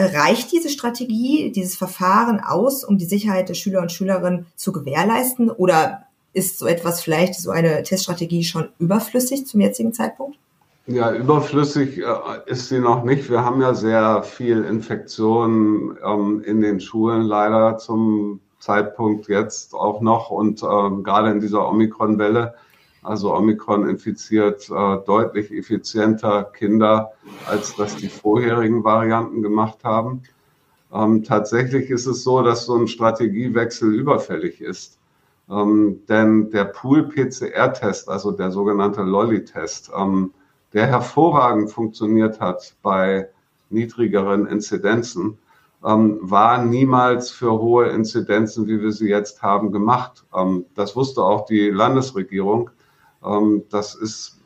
Reicht 0.00 0.52
diese 0.52 0.70
Strategie, 0.70 1.52
dieses 1.52 1.76
Verfahren 1.76 2.40
aus, 2.40 2.84
um 2.84 2.98
die 2.98 3.04
Sicherheit 3.04 3.48
der 3.48 3.54
Schüler 3.54 3.82
und 3.82 3.92
Schülerinnen 3.92 4.46
zu 4.56 4.72
gewährleisten? 4.72 5.50
Oder 5.50 6.06
ist 6.32 6.58
so 6.58 6.66
etwas 6.66 7.02
vielleicht, 7.02 7.34
so 7.34 7.50
eine 7.50 7.82
Teststrategie 7.82 8.44
schon 8.44 8.68
überflüssig 8.78 9.46
zum 9.46 9.60
jetzigen 9.60 9.92
Zeitpunkt? 9.92 10.38
Ja, 10.86 11.12
überflüssig 11.12 11.98
äh, 11.98 12.04
ist 12.46 12.68
sie 12.68 12.80
noch 12.80 13.04
nicht. 13.04 13.30
Wir 13.30 13.44
haben 13.44 13.60
ja 13.60 13.74
sehr 13.74 14.22
viel 14.22 14.64
Infektionen 14.64 15.96
ähm, 16.04 16.42
in 16.44 16.60
den 16.60 16.80
Schulen 16.80 17.22
leider 17.22 17.78
zum 17.78 18.40
Zeitpunkt 18.58 19.28
jetzt 19.28 19.74
auch 19.74 20.00
noch 20.00 20.30
und 20.30 20.62
ähm, 20.62 21.02
gerade 21.04 21.30
in 21.30 21.40
dieser 21.40 21.68
Omikron-Welle. 21.68 22.54
Also 23.02 23.34
Omikron 23.34 23.88
infiziert 23.88 24.68
äh, 24.70 24.98
deutlich 25.06 25.50
effizienter 25.50 26.44
Kinder, 26.44 27.12
als 27.46 27.74
das 27.76 27.96
die 27.96 28.08
vorherigen 28.08 28.84
Varianten 28.84 29.42
gemacht 29.42 29.78
haben. 29.84 30.22
Ähm, 30.92 31.22
tatsächlich 31.24 31.90
ist 31.90 32.06
es 32.06 32.24
so, 32.24 32.42
dass 32.42 32.66
so 32.66 32.76
ein 32.76 32.88
Strategiewechsel 32.88 33.94
überfällig 33.94 34.60
ist. 34.60 34.98
Ähm, 35.48 36.00
denn 36.08 36.50
der 36.50 36.64
Pool-PCR-Test, 36.64 38.08
also 38.08 38.32
der 38.32 38.50
sogenannte 38.50 39.02
Lolly-Test, 39.02 39.90
ähm, 39.96 40.32
der 40.72 40.86
hervorragend 40.86 41.70
funktioniert 41.70 42.40
hat 42.40 42.74
bei 42.82 43.28
niedrigeren 43.70 44.46
Inzidenzen, 44.46 45.38
ähm, 45.84 46.18
war 46.20 46.62
niemals 46.64 47.30
für 47.30 47.52
hohe 47.52 47.88
Inzidenzen, 47.88 48.66
wie 48.66 48.80
wir 48.80 48.92
sie 48.92 49.08
jetzt 49.08 49.42
haben, 49.42 49.72
gemacht. 49.72 50.24
Ähm, 50.36 50.66
das 50.74 50.94
wusste 50.94 51.22
auch 51.22 51.46
die 51.46 51.70
Landesregierung. 51.70 52.70
Ähm, 53.24 53.64
das 53.70 53.94
ist 53.94 54.38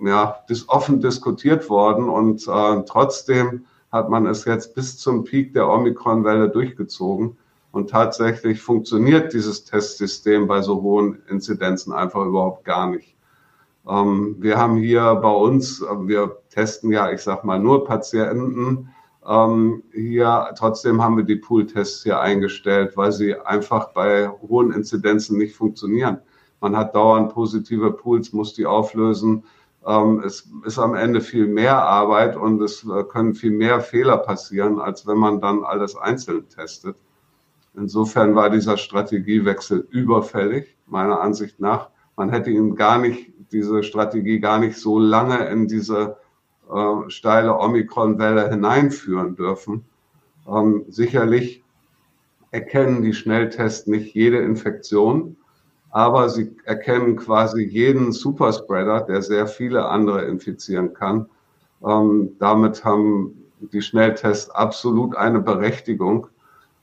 ja 0.00 0.38
ist 0.48 0.68
offen 0.68 1.00
diskutiert 1.00 1.68
worden 1.70 2.08
und 2.08 2.46
äh, 2.48 2.82
trotzdem 2.86 3.64
hat 3.92 4.08
man 4.08 4.26
es 4.26 4.44
jetzt 4.46 4.74
bis 4.74 4.98
zum 4.98 5.24
Peak 5.24 5.52
der 5.52 5.68
Omikron-Welle 5.68 6.48
durchgezogen. 6.48 7.36
Und 7.72 7.90
tatsächlich 7.90 8.60
funktioniert 8.60 9.32
dieses 9.32 9.64
Testsystem 9.64 10.46
bei 10.46 10.60
so 10.60 10.82
hohen 10.82 11.22
Inzidenzen 11.28 11.92
einfach 11.92 12.24
überhaupt 12.24 12.64
gar 12.64 12.90
nicht. 12.90 13.14
Ähm, 13.88 14.36
wir 14.38 14.58
haben 14.58 14.76
hier 14.76 15.14
bei 15.16 15.30
uns, 15.30 15.82
äh, 15.82 15.86
wir 16.06 16.38
testen 16.50 16.92
ja, 16.92 17.10
ich 17.10 17.20
sag 17.20 17.44
mal, 17.44 17.58
nur 17.58 17.84
Patienten. 17.84 18.90
Ähm, 19.26 19.82
hier 19.92 20.52
trotzdem 20.56 21.02
haben 21.02 21.16
wir 21.16 21.24
die 21.24 21.36
Pool-Tests 21.36 22.02
hier 22.02 22.20
eingestellt, 22.20 22.96
weil 22.96 23.12
sie 23.12 23.36
einfach 23.36 23.92
bei 23.92 24.28
hohen 24.28 24.72
Inzidenzen 24.72 25.38
nicht 25.38 25.54
funktionieren. 25.54 26.18
Man 26.62 26.76
hat 26.76 26.94
dauernd 26.94 27.32
positive 27.32 27.90
Pools, 27.90 28.32
muss 28.32 28.54
die 28.54 28.66
auflösen. 28.66 29.42
Ähm, 29.84 30.22
es 30.24 30.48
ist 30.64 30.78
am 30.78 30.94
Ende 30.94 31.20
viel 31.20 31.48
mehr 31.48 31.82
Arbeit 31.82 32.36
und 32.36 32.62
es 32.62 32.84
äh, 32.84 33.02
können 33.02 33.34
viel 33.34 33.50
mehr 33.50 33.80
Fehler 33.80 34.16
passieren, 34.18 34.78
als 34.78 35.04
wenn 35.04 35.18
man 35.18 35.40
dann 35.40 35.64
alles 35.64 35.96
einzeln 35.96 36.48
testet. 36.48 36.96
Insofern 37.74 38.36
war 38.36 38.48
dieser 38.48 38.76
Strategiewechsel 38.76 39.88
überfällig, 39.90 40.76
meiner 40.86 41.20
Ansicht 41.20 41.58
nach. 41.58 41.90
Man 42.16 42.30
hätte 42.30 42.50
ihn 42.50 42.76
gar 42.76 42.98
nicht, 42.98 43.32
diese 43.50 43.82
Strategie 43.82 44.38
gar 44.38 44.60
nicht 44.60 44.78
so 44.78 45.00
lange 45.00 45.44
in 45.48 45.66
diese 45.66 46.16
äh, 46.72 47.10
steile 47.10 47.58
Omikron-Welle 47.58 48.50
hineinführen 48.50 49.34
dürfen. 49.34 49.84
Ähm, 50.46 50.84
sicherlich 50.88 51.64
erkennen 52.52 53.02
die 53.02 53.14
Schnelltests 53.14 53.88
nicht 53.88 54.14
jede 54.14 54.38
Infektion, 54.38 55.38
aber 55.92 56.30
sie 56.30 56.56
erkennen 56.64 57.16
quasi 57.16 57.62
jeden 57.62 58.12
Superspreader, 58.12 59.02
der 59.02 59.20
sehr 59.22 59.46
viele 59.46 59.86
andere 59.86 60.22
infizieren 60.22 60.94
kann. 60.94 61.26
Ähm, 61.86 62.30
damit 62.38 62.84
haben 62.84 63.44
die 63.60 63.82
Schnelltests 63.82 64.50
absolut 64.50 65.14
eine 65.14 65.40
Berechtigung 65.40 66.28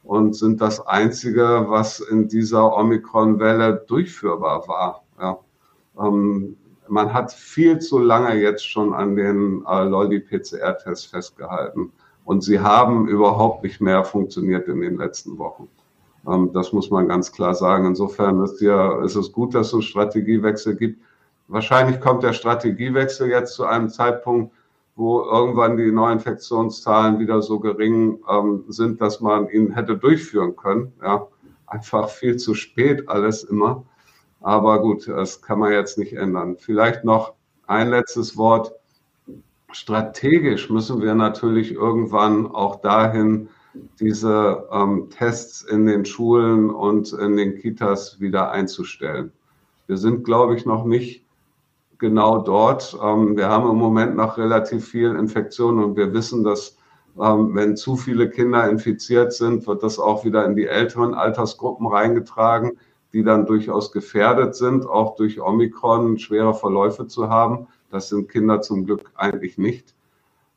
und 0.03 0.35
sind 0.35 0.61
das 0.61 0.85
Einzige, 0.85 1.65
was 1.67 1.99
in 1.99 2.27
dieser 2.27 2.77
Omikron-Welle 2.77 3.83
durchführbar 3.87 4.67
war. 4.67 5.03
Ja. 5.19 5.39
Ähm, 5.99 6.55
man 6.87 7.11
hat 7.11 7.33
viel 7.33 7.79
zu 7.79 7.97
lange 7.97 8.35
jetzt 8.35 8.67
schon 8.67 8.93
an 8.93 9.15
den 9.15 9.65
äh, 9.67 9.83
Lolli-PCR-Tests 9.83 11.05
festgehalten. 11.05 11.91
Und 12.25 12.43
sie 12.43 12.59
haben 12.59 13.07
überhaupt 13.07 13.63
nicht 13.63 13.81
mehr 13.81 14.03
funktioniert 14.03 14.67
in 14.67 14.81
den 14.81 14.97
letzten 14.97 15.39
Wochen. 15.39 15.67
Ähm, 16.27 16.51
das 16.53 16.73
muss 16.73 16.89
man 16.89 17.07
ganz 17.07 17.31
klar 17.31 17.53
sagen. 17.53 17.85
Insofern 17.85 18.41
ist, 18.43 18.61
ja, 18.61 19.03
ist 19.03 19.15
es 19.15 19.31
gut, 19.31 19.55
dass 19.55 19.67
es 19.67 19.73
einen 19.73 19.81
Strategiewechsel 19.83 20.75
gibt. 20.75 21.01
Wahrscheinlich 21.47 21.99
kommt 21.99 22.23
der 22.23 22.33
Strategiewechsel 22.33 23.29
jetzt 23.29 23.55
zu 23.55 23.65
einem 23.65 23.89
Zeitpunkt, 23.89 24.53
wo 24.95 25.21
irgendwann 25.21 25.77
die 25.77 25.91
Neuinfektionszahlen 25.91 27.19
wieder 27.19 27.41
so 27.41 27.59
gering 27.59 28.19
ähm, 28.29 28.65
sind, 28.67 29.01
dass 29.01 29.21
man 29.21 29.49
ihn 29.49 29.73
hätte 29.73 29.97
durchführen 29.97 30.55
können. 30.55 30.91
Ja, 31.01 31.27
einfach 31.65 32.09
viel 32.09 32.37
zu 32.37 32.53
spät 32.53 33.07
alles 33.07 33.43
immer. 33.43 33.85
Aber 34.41 34.81
gut, 34.81 35.07
das 35.07 35.41
kann 35.41 35.59
man 35.59 35.71
jetzt 35.71 35.97
nicht 35.97 36.13
ändern. 36.13 36.57
Vielleicht 36.57 37.03
noch 37.03 37.33
ein 37.67 37.89
letztes 37.89 38.37
Wort. 38.37 38.73
Strategisch 39.71 40.69
müssen 40.69 41.01
wir 41.01 41.13
natürlich 41.13 41.71
irgendwann 41.71 42.47
auch 42.47 42.77
dahin, 42.77 43.49
diese 43.99 44.67
ähm, 44.71 45.09
Tests 45.09 45.61
in 45.61 45.85
den 45.85 46.05
Schulen 46.05 46.69
und 46.69 47.13
in 47.13 47.37
den 47.37 47.55
Kitas 47.55 48.19
wieder 48.19 48.51
einzustellen. 48.51 49.31
Wir 49.87 49.97
sind, 49.97 50.23
glaube 50.23 50.55
ich, 50.55 50.65
noch 50.65 50.85
nicht 50.85 51.25
genau 51.97 52.39
dort. 52.39 52.97
Ähm, 53.03 53.37
wir 53.37 53.49
haben 53.49 53.69
im 53.69 53.77
Moment 53.77 54.15
noch 54.15 54.37
relativ 54.37 54.87
viel 54.87 55.15
Infektionen 55.15 55.83
und 55.83 55.97
wir 55.97 56.13
wissen, 56.13 56.43
dass 56.43 56.77
ähm, 57.19 57.53
wenn 57.53 57.75
zu 57.75 57.95
viele 57.95 58.29
Kinder 58.29 58.69
infiziert 58.69 59.33
sind, 59.33 59.67
wird 59.67 59.83
das 59.83 59.99
auch 59.99 60.25
wieder 60.25 60.45
in 60.45 60.55
die 60.55 60.67
älteren 60.67 61.13
Altersgruppen 61.13 61.87
reingetragen 61.87 62.77
die 63.13 63.23
dann 63.23 63.45
durchaus 63.45 63.91
gefährdet 63.91 64.55
sind, 64.55 64.85
auch 64.85 65.15
durch 65.15 65.41
Omikron 65.41 66.19
schwere 66.19 66.53
Verläufe 66.53 67.07
zu 67.07 67.29
haben. 67.29 67.67
Das 67.89 68.09
sind 68.09 68.29
Kinder 68.29 68.61
zum 68.61 68.85
Glück 68.85 69.11
eigentlich 69.15 69.57
nicht. 69.57 69.95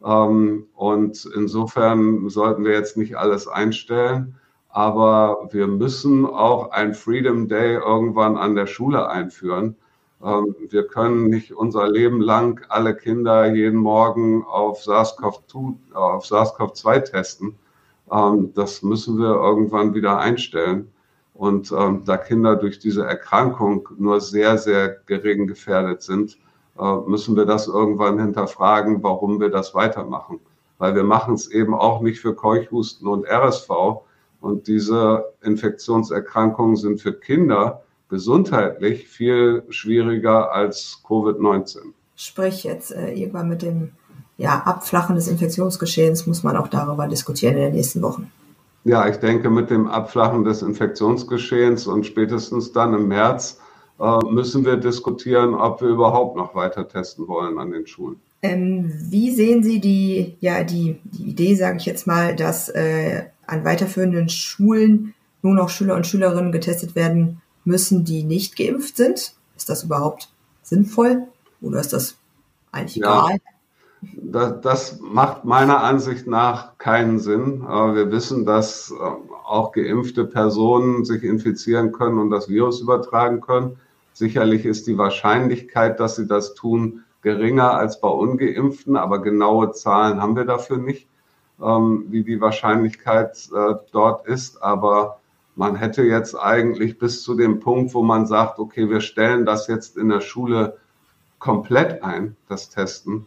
Ähm, 0.04 0.66
und 0.74 1.28
insofern 1.34 2.28
sollten 2.28 2.64
wir 2.64 2.72
jetzt 2.72 2.96
nicht 2.96 3.16
alles 3.16 3.46
einstellen, 3.48 4.36
aber 4.68 5.48
wir 5.52 5.66
müssen 5.66 6.26
auch 6.26 6.70
ein 6.70 6.94
Freedom 6.94 7.48
Day 7.48 7.74
irgendwann 7.74 8.36
an 8.36 8.54
der 8.54 8.66
Schule 8.66 9.08
einführen. 9.08 9.76
Ähm, 10.22 10.56
wir 10.70 10.86
können 10.86 11.26
nicht 11.28 11.52
unser 11.52 11.88
Leben 11.88 12.20
lang 12.20 12.64
alle 12.68 12.96
Kinder 12.96 13.52
jeden 13.52 13.78
Morgen 13.78 14.44
auf 14.44 14.82
SARS-CoV-2 14.82 15.94
auf 15.94 16.24
SARS-CoV-2 16.24 17.00
testen. 17.10 17.58
Ähm, 18.10 18.52
das 18.54 18.82
müssen 18.82 19.18
wir 19.18 19.34
irgendwann 19.34 19.94
wieder 19.94 20.18
einstellen. 20.18 20.88
Und 21.34 21.72
da 21.72 22.18
Kinder 22.18 22.54
durch 22.56 22.78
diese 22.78 23.04
Erkrankung 23.04 23.88
nur 23.98 24.20
sehr, 24.20 24.58
sehr 24.58 25.00
gering 25.06 25.48
gefährdet 25.48 26.02
sind, 26.02 26.38
müssen 27.06 27.36
wir 27.36 27.44
das 27.44 27.68
irgendwann 27.68 28.18
hinterfragen, 28.18 29.02
warum 29.02 29.40
wir 29.40 29.50
das 29.50 29.74
weitermachen. 29.74 30.40
Weil 30.78 30.94
wir 30.94 31.04
machen 31.04 31.34
es 31.34 31.50
eben 31.50 31.74
auch 31.74 32.00
nicht 32.00 32.20
für 32.20 32.34
Keuchhusten 32.34 33.06
und 33.06 33.26
RSV. 33.26 33.70
Und 34.40 34.66
diese 34.66 35.32
Infektionserkrankungen 35.42 36.76
sind 36.76 37.00
für 37.00 37.12
Kinder 37.12 37.82
gesundheitlich 38.08 39.08
viel 39.08 39.62
schwieriger 39.70 40.52
als 40.52 41.02
Covid-19. 41.06 41.78
Sprich 42.16 42.64
jetzt 42.64 42.92
äh, 42.92 43.12
irgendwann 43.12 43.48
mit 43.48 43.62
dem 43.62 43.92
ja, 44.36 44.62
Abflachen 44.64 45.14
des 45.14 45.28
Infektionsgeschehens 45.28 46.26
muss 46.26 46.42
man 46.42 46.56
auch 46.56 46.68
darüber 46.68 47.06
diskutieren 47.06 47.54
in 47.54 47.62
den 47.62 47.72
nächsten 47.74 48.02
Wochen. 48.02 48.30
Ja, 48.84 49.08
ich 49.08 49.16
denke, 49.18 49.48
mit 49.50 49.70
dem 49.70 49.86
Abflachen 49.86 50.44
des 50.44 50.62
Infektionsgeschehens 50.62 51.86
und 51.86 52.04
spätestens 52.04 52.72
dann 52.72 52.94
im 52.94 53.06
März 53.06 53.60
äh, 53.60 53.61
müssen 54.28 54.64
wir 54.64 54.76
diskutieren, 54.76 55.54
ob 55.54 55.80
wir 55.80 55.88
überhaupt 55.88 56.36
noch 56.36 56.54
weiter 56.54 56.88
testen 56.88 57.28
wollen 57.28 57.58
an 57.58 57.70
den 57.70 57.86
Schulen. 57.86 58.20
Ähm, 58.42 58.92
wie 59.08 59.30
sehen 59.30 59.62
Sie 59.62 59.80
die, 59.80 60.36
ja, 60.40 60.64
die, 60.64 60.98
die 61.04 61.30
Idee, 61.30 61.54
sage 61.54 61.76
ich 61.76 61.86
jetzt 61.86 62.08
mal, 62.08 62.34
dass 62.34 62.68
äh, 62.68 63.26
an 63.46 63.64
weiterführenden 63.64 64.28
Schulen 64.28 65.14
nur 65.42 65.54
noch 65.54 65.68
Schüler 65.68 65.94
und 65.94 66.06
Schülerinnen 66.06 66.50
getestet 66.50 66.96
werden 66.96 67.40
müssen, 67.64 68.04
die 68.04 68.24
nicht 68.24 68.56
geimpft 68.56 68.96
sind? 68.96 69.34
Ist 69.56 69.68
das 69.68 69.84
überhaupt 69.84 70.28
sinnvoll 70.62 71.28
oder 71.60 71.78
ist 71.78 71.92
das 71.92 72.16
eigentlich 72.72 72.96
ja. 72.96 73.26
egal? 73.26 73.38
Das, 74.16 74.60
das 74.62 75.00
macht 75.00 75.44
meiner 75.44 75.84
Ansicht 75.84 76.26
nach 76.26 76.76
keinen 76.78 77.20
Sinn. 77.20 77.62
Wir 77.62 78.10
wissen, 78.10 78.44
dass 78.44 78.90
äh, 78.90 78.94
auch 79.44 79.70
geimpfte 79.70 80.24
Personen 80.24 81.04
sich 81.04 81.22
infizieren 81.22 81.92
können 81.92 82.18
und 82.18 82.30
das 82.30 82.48
Virus 82.48 82.80
übertragen 82.80 83.40
können. 83.40 83.78
Sicherlich 84.12 84.64
ist 84.64 84.86
die 84.86 84.98
Wahrscheinlichkeit, 84.98 86.00
dass 86.00 86.16
sie 86.16 86.26
das 86.26 86.54
tun, 86.54 87.04
geringer 87.22 87.74
als 87.74 88.00
bei 88.00 88.08
ungeimpften, 88.08 88.96
aber 88.96 89.22
genaue 89.22 89.72
Zahlen 89.72 90.20
haben 90.20 90.36
wir 90.36 90.44
dafür 90.44 90.76
nicht, 90.76 91.08
ähm, 91.62 92.06
wie 92.08 92.24
die 92.24 92.40
Wahrscheinlichkeit 92.40 93.48
äh, 93.54 93.74
dort 93.92 94.26
ist. 94.26 94.62
Aber 94.62 95.20
man 95.54 95.76
hätte 95.76 96.02
jetzt 96.02 96.34
eigentlich 96.34 96.98
bis 96.98 97.22
zu 97.22 97.34
dem 97.34 97.60
Punkt, 97.60 97.94
wo 97.94 98.02
man 98.02 98.26
sagt, 98.26 98.58
okay, 98.58 98.90
wir 98.90 99.00
stellen 99.00 99.46
das 99.46 99.66
jetzt 99.68 99.96
in 99.96 100.08
der 100.08 100.20
Schule 100.20 100.78
komplett 101.38 102.02
ein, 102.02 102.36
das 102.48 102.70
Testen, 102.70 103.26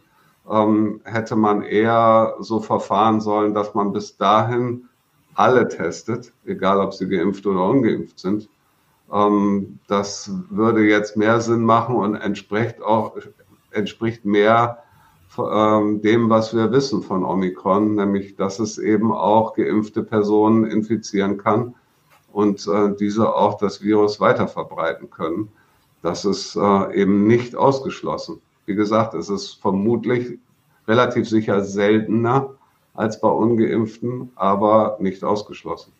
ähm, 0.50 1.00
hätte 1.04 1.36
man 1.36 1.62
eher 1.62 2.36
so 2.40 2.60
verfahren 2.60 3.20
sollen, 3.20 3.54
dass 3.54 3.74
man 3.74 3.92
bis 3.92 4.16
dahin 4.16 4.88
alle 5.34 5.68
testet, 5.68 6.32
egal 6.44 6.80
ob 6.80 6.94
sie 6.94 7.08
geimpft 7.08 7.46
oder 7.46 7.64
ungeimpft 7.64 8.18
sind. 8.18 8.48
Ähm, 9.12 9.78
das 9.88 10.30
würde 10.50 10.84
jetzt 10.86 11.16
mehr 11.16 11.40
Sinn 11.40 11.64
machen 11.64 11.96
und 11.96 12.14
entspricht 12.16 12.82
auch 12.82 13.16
entspricht 13.70 14.24
mehr 14.24 14.78
ähm, 15.38 16.00
dem, 16.00 16.30
was 16.30 16.54
wir 16.54 16.72
wissen 16.72 17.02
von 17.02 17.24
Omikron, 17.24 17.94
nämlich 17.96 18.36
dass 18.36 18.58
es 18.58 18.78
eben 18.78 19.12
auch 19.12 19.54
geimpfte 19.54 20.02
Personen 20.02 20.64
infizieren 20.64 21.36
kann. 21.38 21.74
und 22.36 22.66
äh, 22.66 22.94
diese 23.00 23.34
auch 23.34 23.56
das 23.56 23.82
Virus 23.82 24.20
weiter 24.20 24.46
verbreiten 24.46 25.08
können. 25.10 25.48
Das 26.02 26.26
ist 26.26 26.54
äh, 26.54 26.94
eben 26.94 27.26
nicht 27.26 27.56
ausgeschlossen. 27.56 28.42
Wie 28.66 28.74
gesagt, 28.74 29.14
es 29.14 29.30
ist 29.30 29.54
vermutlich 29.54 30.38
relativ 30.86 31.26
sicher 31.26 31.64
seltener 31.64 32.50
als 32.92 33.20
bei 33.22 33.28
ungeimpften, 33.28 34.32
aber 34.36 34.98
nicht 35.00 35.24
ausgeschlossen. 35.24 35.92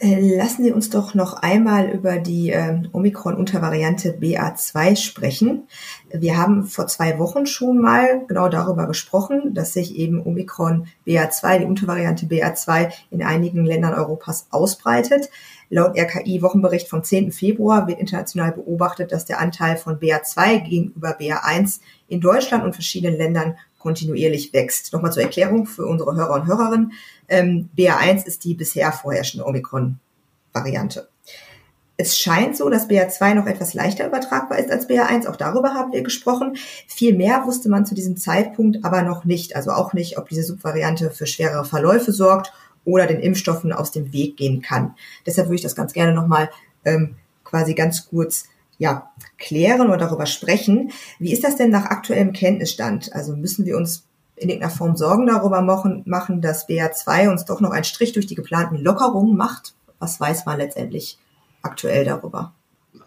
Äh, 0.00 0.36
lassen 0.36 0.62
Sie 0.62 0.70
uns 0.70 0.90
doch 0.90 1.14
noch 1.14 1.42
einmal 1.42 1.90
über 1.90 2.18
die 2.18 2.50
äh, 2.50 2.82
Omikron-Untervariante 2.92 4.16
BA2 4.16 4.94
sprechen. 4.94 5.66
Wir 6.12 6.36
haben 6.36 6.66
vor 6.66 6.86
zwei 6.86 7.18
Wochen 7.18 7.46
schon 7.46 7.80
mal 7.80 8.24
genau 8.28 8.48
darüber 8.48 8.86
gesprochen, 8.86 9.54
dass 9.54 9.72
sich 9.72 9.96
eben 9.96 10.24
Omikron 10.24 10.86
BA2, 11.04 11.58
die 11.58 11.64
Untervariante 11.64 12.26
BA2, 12.26 12.92
in 13.10 13.24
einigen 13.24 13.64
Ländern 13.64 13.94
Europas 13.94 14.46
ausbreitet. 14.50 15.30
Laut 15.70 15.98
RKI-Wochenbericht 15.98 16.88
vom 16.88 17.04
10. 17.04 17.32
Februar 17.32 17.86
wird 17.86 18.00
international 18.00 18.52
beobachtet, 18.52 19.12
dass 19.12 19.26
der 19.26 19.38
Anteil 19.38 19.76
von 19.76 19.98
BA2 19.98 20.60
gegenüber 20.60 21.18
BA1 21.18 21.80
in 22.08 22.20
Deutschland 22.20 22.64
und 22.64 22.72
verschiedenen 22.72 23.18
Ländern 23.18 23.56
kontinuierlich 23.78 24.52
wächst. 24.52 24.92
Nochmal 24.92 25.12
zur 25.12 25.22
Erklärung 25.22 25.66
für 25.66 25.86
unsere 25.86 26.14
Hörer 26.14 26.34
und 26.34 26.46
Hörerinnen. 26.46 26.92
Ähm, 27.28 27.68
BA1 27.76 28.26
ist 28.26 28.44
die 28.44 28.54
bisher 28.54 28.92
vorherrschende 28.92 29.46
Omikron-Variante. 29.46 31.08
Es 32.00 32.16
scheint 32.16 32.56
so, 32.56 32.70
dass 32.70 32.88
BA2 32.88 33.34
noch 33.34 33.46
etwas 33.46 33.74
leichter 33.74 34.06
übertragbar 34.06 34.58
ist 34.58 34.70
als 34.70 34.88
BA1. 34.88 35.26
Auch 35.26 35.34
darüber 35.34 35.74
haben 35.74 35.92
wir 35.92 36.02
gesprochen. 36.02 36.56
Viel 36.86 37.16
mehr 37.16 37.42
wusste 37.44 37.68
man 37.68 37.86
zu 37.86 37.94
diesem 37.94 38.16
Zeitpunkt 38.16 38.84
aber 38.84 39.02
noch 39.02 39.24
nicht. 39.24 39.56
Also 39.56 39.72
auch 39.72 39.92
nicht, 39.92 40.16
ob 40.16 40.28
diese 40.28 40.44
Subvariante 40.44 41.10
für 41.10 41.26
schwerere 41.26 41.64
Verläufe 41.64 42.12
sorgt 42.12 42.52
oder 42.88 43.06
den 43.06 43.20
Impfstoffen 43.20 43.72
aus 43.72 43.92
dem 43.92 44.12
Weg 44.12 44.38
gehen 44.38 44.62
kann. 44.62 44.94
Deshalb 45.26 45.48
würde 45.48 45.56
ich 45.56 45.62
das 45.62 45.76
ganz 45.76 45.92
gerne 45.92 46.14
nochmal 46.14 46.50
ähm, 46.84 47.16
quasi 47.44 47.74
ganz 47.74 48.08
kurz 48.08 48.44
ja, 48.78 49.10
klären 49.36 49.88
oder 49.88 49.98
darüber 49.98 50.24
sprechen. 50.26 50.90
Wie 51.18 51.32
ist 51.32 51.44
das 51.44 51.56
denn 51.56 51.70
nach 51.70 51.84
aktuellem 51.86 52.32
Kenntnisstand? 52.32 53.12
Also 53.12 53.36
müssen 53.36 53.66
wir 53.66 53.76
uns 53.76 54.04
in 54.36 54.48
irgendeiner 54.48 54.74
Form 54.74 54.96
Sorgen 54.96 55.26
darüber 55.26 55.60
machen, 55.60 56.40
dass 56.40 56.68
BA2 56.68 57.28
uns 57.28 57.44
doch 57.44 57.60
noch 57.60 57.72
einen 57.72 57.84
Strich 57.84 58.12
durch 58.12 58.26
die 58.26 58.36
geplanten 58.36 58.76
Lockerungen 58.76 59.36
macht? 59.36 59.74
Was 59.98 60.18
weiß 60.18 60.46
man 60.46 60.58
letztendlich 60.58 61.18
aktuell 61.60 62.04
darüber? 62.04 62.54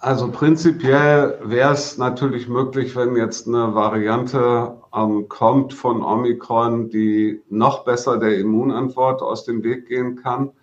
Also 0.03 0.31
prinzipiell 0.31 1.37
wäre 1.43 1.73
es 1.73 1.99
natürlich 1.99 2.49
möglich, 2.49 2.95
wenn 2.95 3.15
jetzt 3.15 3.47
eine 3.47 3.75
Variante 3.75 4.75
ähm, 4.95 5.29
kommt 5.29 5.75
von 5.75 6.01
Omikron, 6.01 6.89
die 6.89 7.43
noch 7.49 7.85
besser 7.85 8.17
der 8.17 8.39
Immunantwort 8.39 9.21
aus 9.21 9.45
dem 9.45 9.63
Weg 9.63 9.87
gehen 9.87 10.15
kann, 10.15 10.53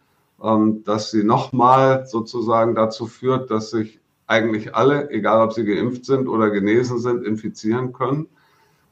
ähm, 0.42 0.82
dass 0.82 1.12
sie 1.12 1.22
nochmal 1.22 2.04
sozusagen 2.04 2.74
dazu 2.74 3.06
führt, 3.06 3.48
dass 3.52 3.70
sich 3.70 4.00
eigentlich 4.26 4.74
alle, 4.74 5.08
egal 5.10 5.40
ob 5.46 5.52
sie 5.52 5.64
geimpft 5.64 6.04
sind 6.04 6.26
oder 6.26 6.50
genesen 6.50 6.98
sind, 6.98 7.24
infizieren 7.24 7.92
können. 7.92 8.26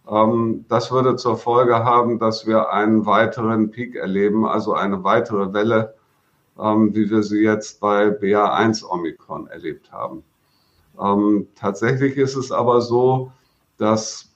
Ähm, 0.08 0.64
das 0.68 0.92
würde 0.92 1.16
zur 1.16 1.38
Folge 1.38 1.84
haben, 1.84 2.20
dass 2.20 2.46
wir 2.46 2.70
einen 2.70 3.04
weiteren 3.04 3.72
Peak 3.72 3.96
erleben, 3.96 4.46
also 4.46 4.74
eine 4.74 5.02
weitere 5.02 5.52
Welle, 5.52 5.96
ähm, 6.56 6.94
wie 6.94 7.10
wir 7.10 7.24
sie 7.24 7.40
jetzt 7.40 7.80
bei 7.80 8.10
BA1 8.10 8.88
Omikron 8.88 9.48
erlebt 9.48 9.90
haben. 9.90 10.22
Ähm, 11.00 11.48
tatsächlich 11.54 12.16
ist 12.16 12.36
es 12.36 12.52
aber 12.52 12.80
so, 12.80 13.32
dass 13.78 14.30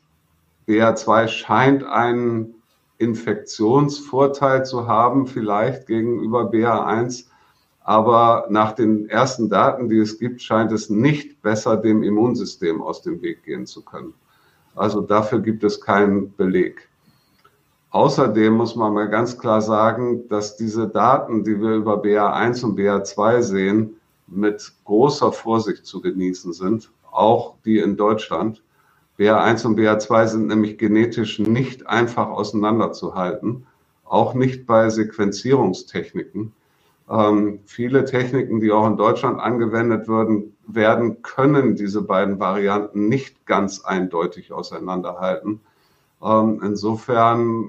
BA2 0.69 1.29
scheint 1.29 1.85
einen 1.85 2.55
Infektionsvorteil 2.99 4.65
zu 4.65 4.87
haben, 4.87 5.27
vielleicht 5.27 5.87
gegenüber 5.87 6.51
BA1, 6.51 7.27
aber 7.83 8.47
nach 8.51 8.73
den 8.73 9.09
ersten 9.09 9.49
Daten, 9.49 9.89
die 9.89 9.99
es 9.99 10.19
gibt, 10.19 10.43
scheint 10.43 10.71
es 10.71 10.91
nicht 10.91 11.41
besser 11.43 11.77
dem 11.79 12.03
Immunsystem 12.03 12.83
aus 12.83 13.03
dem 13.03 13.23
Weg 13.23 13.43
gehen 13.45 13.67
zu 13.67 13.83
können. 13.83 14.13
Also 14.77 15.01
dafür 15.01 15.41
gibt 15.41 15.65
es 15.65 15.81
keinen 15.81 16.35
Beleg. 16.37 16.89
Außerdem 17.91 18.53
muss 18.53 18.77
man 18.77 18.93
mal 18.93 19.09
ganz 19.09 19.37
klar 19.37 19.63
sagen, 19.63 20.29
dass 20.29 20.57
diese 20.57 20.89
Daten, 20.89 21.43
die 21.43 21.61
wir 21.61 21.75
über 21.75 22.01
BA1 22.01 22.65
und 22.65 22.79
BA2 22.79 23.43
sehen, 23.43 24.00
mit 24.31 24.73
großer 24.85 25.33
Vorsicht 25.33 25.85
zu 25.85 26.01
genießen 26.01 26.53
sind, 26.53 26.91
auch 27.11 27.57
die 27.65 27.79
in 27.79 27.97
Deutschland. 27.97 28.63
BA1 29.19 29.67
und 29.67 29.79
BA2 29.79 30.27
sind 30.27 30.47
nämlich 30.47 30.79
genetisch 30.79 31.39
nicht 31.39 31.87
einfach 31.87 32.29
auseinanderzuhalten, 32.29 33.67
auch 34.05 34.35
nicht 34.35 34.67
bei 34.67 34.89
Sequenzierungstechniken. 34.89 36.53
Ähm, 37.11 37.61
viele 37.67 38.05
Techniken, 38.05 38.61
die 38.61 38.71
auch 38.71 38.87
in 38.87 38.97
Deutschland 38.97 39.41
angewendet 39.41 40.07
würden, 40.07 40.57
werden, 40.67 41.23
können 41.23 41.75
diese 41.75 42.03
beiden 42.03 42.39
Varianten 42.39 43.09
nicht 43.09 43.45
ganz 43.47 43.85
eindeutig 43.85 44.53
auseinanderhalten. 44.53 45.61
Ähm, 46.23 46.61
insofern 46.65 47.69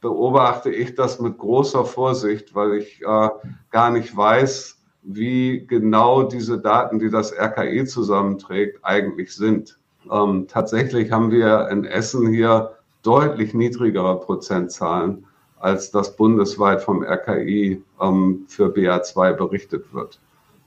beobachte 0.00 0.70
ich 0.70 0.94
das 0.94 1.20
mit 1.20 1.38
großer 1.38 1.84
Vorsicht, 1.84 2.54
weil 2.54 2.74
ich 2.74 3.02
äh, 3.02 3.28
gar 3.70 3.90
nicht 3.90 4.16
weiß, 4.16 4.81
wie 5.02 5.66
genau 5.66 6.22
diese 6.22 6.58
Daten, 6.58 6.98
die 6.98 7.10
das 7.10 7.32
RKI 7.32 7.84
zusammenträgt, 7.84 8.78
eigentlich 8.82 9.34
sind. 9.34 9.78
Ähm, 10.10 10.46
tatsächlich 10.48 11.10
haben 11.10 11.30
wir 11.30 11.68
in 11.68 11.84
Essen 11.84 12.28
hier 12.28 12.76
deutlich 13.02 13.54
niedrigere 13.54 14.20
Prozentzahlen 14.20 15.26
als 15.58 15.90
das 15.92 16.16
bundesweit 16.16 16.82
vom 16.82 17.04
RKI 17.04 17.82
ähm, 18.00 18.44
für 18.48 18.66
BA2 18.66 19.32
berichtet 19.34 19.92
wird. 19.94 20.18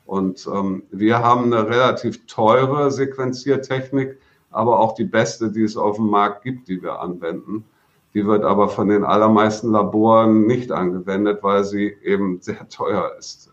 Und 0.06 0.48
ähm, 0.54 0.84
wir 0.92 1.20
haben 1.20 1.52
eine 1.52 1.68
relativ 1.68 2.26
teure 2.28 2.92
Sequenziertechnik, 2.92 4.18
aber 4.52 4.80
auch 4.80 4.96
die 4.96 5.04
beste, 5.04 5.52
die 5.52 5.64
es 5.64 5.76
auf 5.76 5.98
dem 5.98 6.08
Markt 6.08 6.44
gibt, 6.44 6.70
die 6.70 6.82
wir 6.82 7.02
anwenden. 7.02 7.66
Die 8.14 8.26
wird 8.26 8.46
aber 8.46 8.70
von 8.70 8.88
den 8.88 9.04
allermeisten 9.04 9.72
Laboren 9.72 10.46
nicht 10.46 10.72
angewendet, 10.72 11.40
weil 11.42 11.66
sie 11.66 11.94
eben 12.02 12.40
sehr 12.40 12.70
teuer 12.70 13.12
ist. 13.20 13.52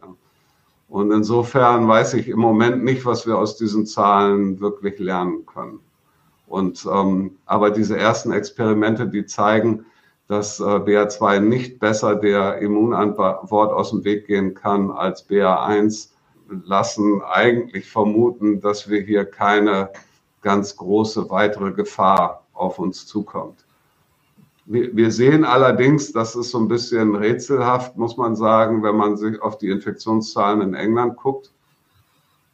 Und 0.92 1.10
insofern 1.10 1.88
weiß 1.88 2.12
ich 2.14 2.28
im 2.28 2.38
Moment 2.38 2.84
nicht, 2.84 3.06
was 3.06 3.26
wir 3.26 3.38
aus 3.38 3.56
diesen 3.56 3.86
Zahlen 3.86 4.60
wirklich 4.60 4.98
lernen 4.98 5.46
können. 5.46 5.80
Und 6.46 6.84
ähm, 6.84 7.38
aber 7.46 7.70
diese 7.70 7.96
ersten 7.96 8.30
Experimente, 8.30 9.08
die 9.08 9.24
zeigen, 9.24 9.86
dass 10.28 10.60
äh, 10.60 10.64
BA2 10.64 11.40
nicht 11.40 11.80
besser 11.80 12.14
der 12.14 12.58
Immunantwort 12.58 13.72
aus 13.72 13.88
dem 13.88 14.04
Weg 14.04 14.26
gehen 14.26 14.52
kann 14.52 14.90
als 14.90 15.26
BA1, 15.30 16.10
lassen 16.66 17.22
eigentlich 17.22 17.88
vermuten, 17.88 18.60
dass 18.60 18.90
wir 18.90 19.00
hier 19.00 19.24
keine 19.24 19.88
ganz 20.42 20.76
große 20.76 21.30
weitere 21.30 21.72
Gefahr 21.72 22.44
auf 22.52 22.78
uns 22.78 23.06
zukommt. 23.06 23.64
Wir, 24.64 25.10
sehen 25.10 25.44
allerdings, 25.44 26.12
das 26.12 26.36
ist 26.36 26.50
so 26.50 26.58
ein 26.58 26.68
bisschen 26.68 27.16
rätselhaft, 27.16 27.96
muss 27.96 28.16
man 28.16 28.36
sagen, 28.36 28.84
wenn 28.84 28.96
man 28.96 29.16
sich 29.16 29.42
auf 29.42 29.58
die 29.58 29.70
Infektionszahlen 29.70 30.60
in 30.60 30.74
England 30.74 31.16
guckt, 31.16 31.50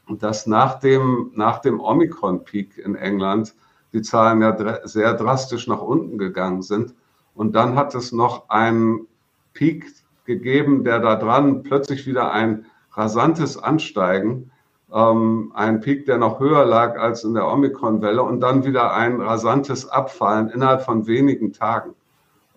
dass 0.09 0.47
nach 0.47 0.81
dem, 0.81 1.33
nach 1.35 1.59
dem 1.59 1.81
Omikron-Peak 1.81 2.79
in 2.79 2.95
England 2.95 3.55
die 3.93 4.01
Zahlen 4.01 4.41
ja 4.41 4.87
sehr 4.87 5.13
drastisch 5.15 5.67
nach 5.67 5.83
unten 5.83 6.17
gegangen 6.17 6.63
sind 6.63 6.95
und 7.35 7.55
dann 7.55 7.77
hat 7.77 7.95
es 7.95 8.11
noch 8.11 8.49
einen 8.49 9.07
Peak 9.53 9.93
gegeben, 10.25 10.85
der 10.85 11.01
da 11.01 11.17
dran 11.17 11.63
plötzlich 11.63 12.07
wieder 12.07 12.33
ein 12.33 12.65
rasantes 12.93 13.57
Ansteigen, 13.59 14.51
ähm, 14.93 15.53
ein 15.55 15.81
Peak, 15.81 16.07
der 16.07 16.19
noch 16.19 16.41
höher 16.41 16.65
lag 16.65 16.99
als 16.99 17.23
in 17.25 17.35
der 17.35 17.47
Omikron-Welle 17.47 18.23
und 18.23 18.41
dann 18.41 18.65
wieder 18.65 18.95
ein 18.95 19.21
rasantes 19.21 19.89
Abfallen 19.89 20.49
innerhalb 20.49 20.83
von 20.83 21.07
wenigen 21.07 21.53
Tagen. 21.53 21.95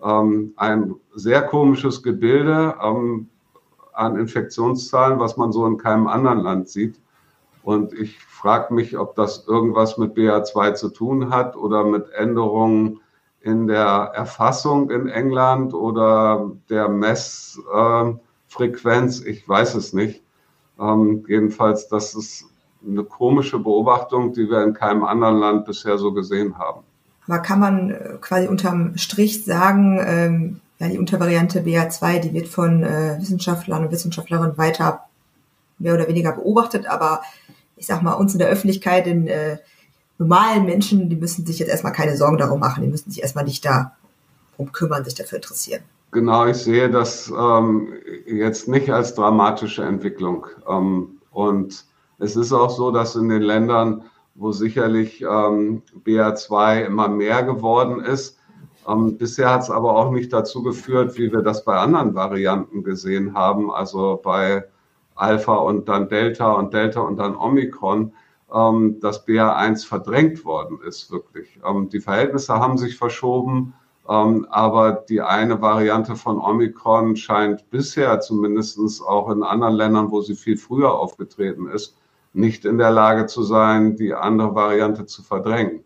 Ähm, 0.02 0.52
ein 0.56 0.94
sehr 1.14 1.42
komisches 1.42 2.02
Gebilde 2.02 2.74
ähm, 2.82 3.28
an 3.92 4.16
Infektionszahlen, 4.16 5.20
was 5.20 5.36
man 5.36 5.52
so 5.52 5.66
in 5.66 5.76
keinem 5.76 6.06
anderen 6.06 6.40
Land 6.40 6.68
sieht. 6.68 6.98
Und 7.62 7.92
ich 7.92 8.18
frage 8.24 8.72
mich, 8.74 8.98
ob 8.98 9.14
das 9.14 9.46
irgendwas 9.46 9.98
mit 9.98 10.16
BA2 10.16 10.74
zu 10.74 10.88
tun 10.88 11.30
hat 11.30 11.56
oder 11.56 11.84
mit 11.84 12.10
Änderungen 12.10 13.00
in 13.40 13.66
der 13.66 14.12
Erfassung 14.14 14.90
in 14.90 15.08
England 15.08 15.74
oder 15.74 16.52
der 16.68 16.88
Messfrequenz, 16.88 19.20
ich 19.20 19.48
weiß 19.48 19.74
es 19.74 19.92
nicht. 19.92 20.22
Ähm, 20.80 21.24
jedenfalls, 21.28 21.88
das 21.88 22.14
ist 22.14 22.46
eine 22.86 23.04
komische 23.04 23.58
Beobachtung, 23.58 24.32
die 24.32 24.48
wir 24.48 24.62
in 24.62 24.74
keinem 24.74 25.04
anderen 25.04 25.38
Land 25.38 25.66
bisher 25.66 25.98
so 25.98 26.12
gesehen 26.12 26.58
haben. 26.58 26.82
Aber 27.32 27.40
kann 27.40 27.60
man 27.60 27.90
äh, 27.90 28.18
quasi 28.20 28.46
unterm 28.46 28.98
Strich 28.98 29.46
sagen, 29.46 29.98
ähm, 30.04 30.60
ja, 30.78 30.88
die 30.88 30.98
Untervariante 30.98 31.60
BA2, 31.60 32.18
die 32.18 32.34
wird 32.34 32.46
von 32.46 32.82
äh, 32.82 33.16
Wissenschaftlern 33.18 33.86
und 33.86 33.90
Wissenschaftlerinnen 33.90 34.58
weiter 34.58 35.04
mehr 35.78 35.94
oder 35.94 36.08
weniger 36.08 36.32
beobachtet, 36.32 36.86
aber 36.86 37.22
ich 37.76 37.86
sag 37.86 38.02
mal, 38.02 38.12
uns 38.12 38.34
in 38.34 38.38
der 38.38 38.48
Öffentlichkeit 38.48 39.06
in 39.06 39.28
äh, 39.28 39.56
normalen 40.18 40.66
Menschen, 40.66 41.08
die 41.08 41.16
müssen 41.16 41.46
sich 41.46 41.58
jetzt 41.58 41.70
erstmal 41.70 41.94
keine 41.94 42.18
Sorgen 42.18 42.36
darum 42.36 42.60
machen, 42.60 42.82
die 42.82 42.90
müssen 42.90 43.10
sich 43.10 43.22
erstmal 43.22 43.44
nicht 43.44 43.64
darum 43.64 44.70
kümmern, 44.72 45.02
sich 45.02 45.14
dafür 45.14 45.36
interessieren. 45.36 45.80
Genau, 46.10 46.44
ich 46.44 46.58
sehe 46.58 46.90
das 46.90 47.32
ähm, 47.34 47.94
jetzt 48.26 48.68
nicht 48.68 48.90
als 48.90 49.14
dramatische 49.14 49.84
Entwicklung. 49.84 50.48
Ähm, 50.68 51.16
und 51.30 51.86
es 52.18 52.36
ist 52.36 52.52
auch 52.52 52.68
so, 52.68 52.90
dass 52.90 53.16
in 53.16 53.30
den 53.30 53.40
Ländern, 53.40 54.04
wo 54.34 54.52
sicherlich 54.52 55.22
ähm, 55.22 55.82
BA2 56.04 56.84
immer 56.84 57.08
mehr 57.08 57.42
geworden 57.42 58.00
ist, 58.00 58.38
ähm, 58.88 59.16
bisher 59.16 59.50
hat 59.50 59.62
es 59.62 59.70
aber 59.70 59.96
auch 59.96 60.10
nicht 60.10 60.32
dazu 60.32 60.62
geführt, 60.62 61.16
wie 61.16 61.32
wir 61.32 61.42
das 61.42 61.64
bei 61.64 61.76
anderen 61.76 62.14
Varianten 62.14 62.82
gesehen 62.82 63.34
haben, 63.34 63.70
also 63.70 64.20
bei 64.22 64.64
Alpha 65.14 65.54
und 65.54 65.88
dann 65.88 66.08
Delta 66.08 66.52
und 66.52 66.72
Delta 66.74 67.00
und 67.00 67.18
dann 67.18 67.36
Omikron, 67.36 68.12
ähm, 68.52 68.98
dass 69.00 69.26
BA1 69.26 69.86
verdrängt 69.86 70.44
worden 70.44 70.78
ist, 70.86 71.10
wirklich. 71.12 71.60
Ähm, 71.68 71.88
die 71.90 72.00
Verhältnisse 72.00 72.54
haben 72.54 72.78
sich 72.78 72.96
verschoben 72.96 73.74
ähm, 74.08 74.46
aber 74.50 74.92
die 75.08 75.20
eine 75.20 75.60
Variante 75.62 76.16
von 76.16 76.38
Omikron 76.38 77.14
scheint 77.16 77.70
bisher 77.70 78.20
zumindest 78.20 78.78
auch 79.02 79.30
in 79.30 79.42
anderen 79.42 79.74
Ländern, 79.74 80.10
wo 80.10 80.20
sie 80.20 80.34
viel 80.34 80.56
früher 80.56 80.92
aufgetreten 80.92 81.68
ist, 81.68 81.96
nicht 82.32 82.64
in 82.64 82.78
der 82.78 82.90
Lage 82.90 83.26
zu 83.26 83.42
sein, 83.42 83.96
die 83.96 84.14
andere 84.14 84.54
Variante 84.54 85.06
zu 85.06 85.22
verdrängen. 85.22 85.84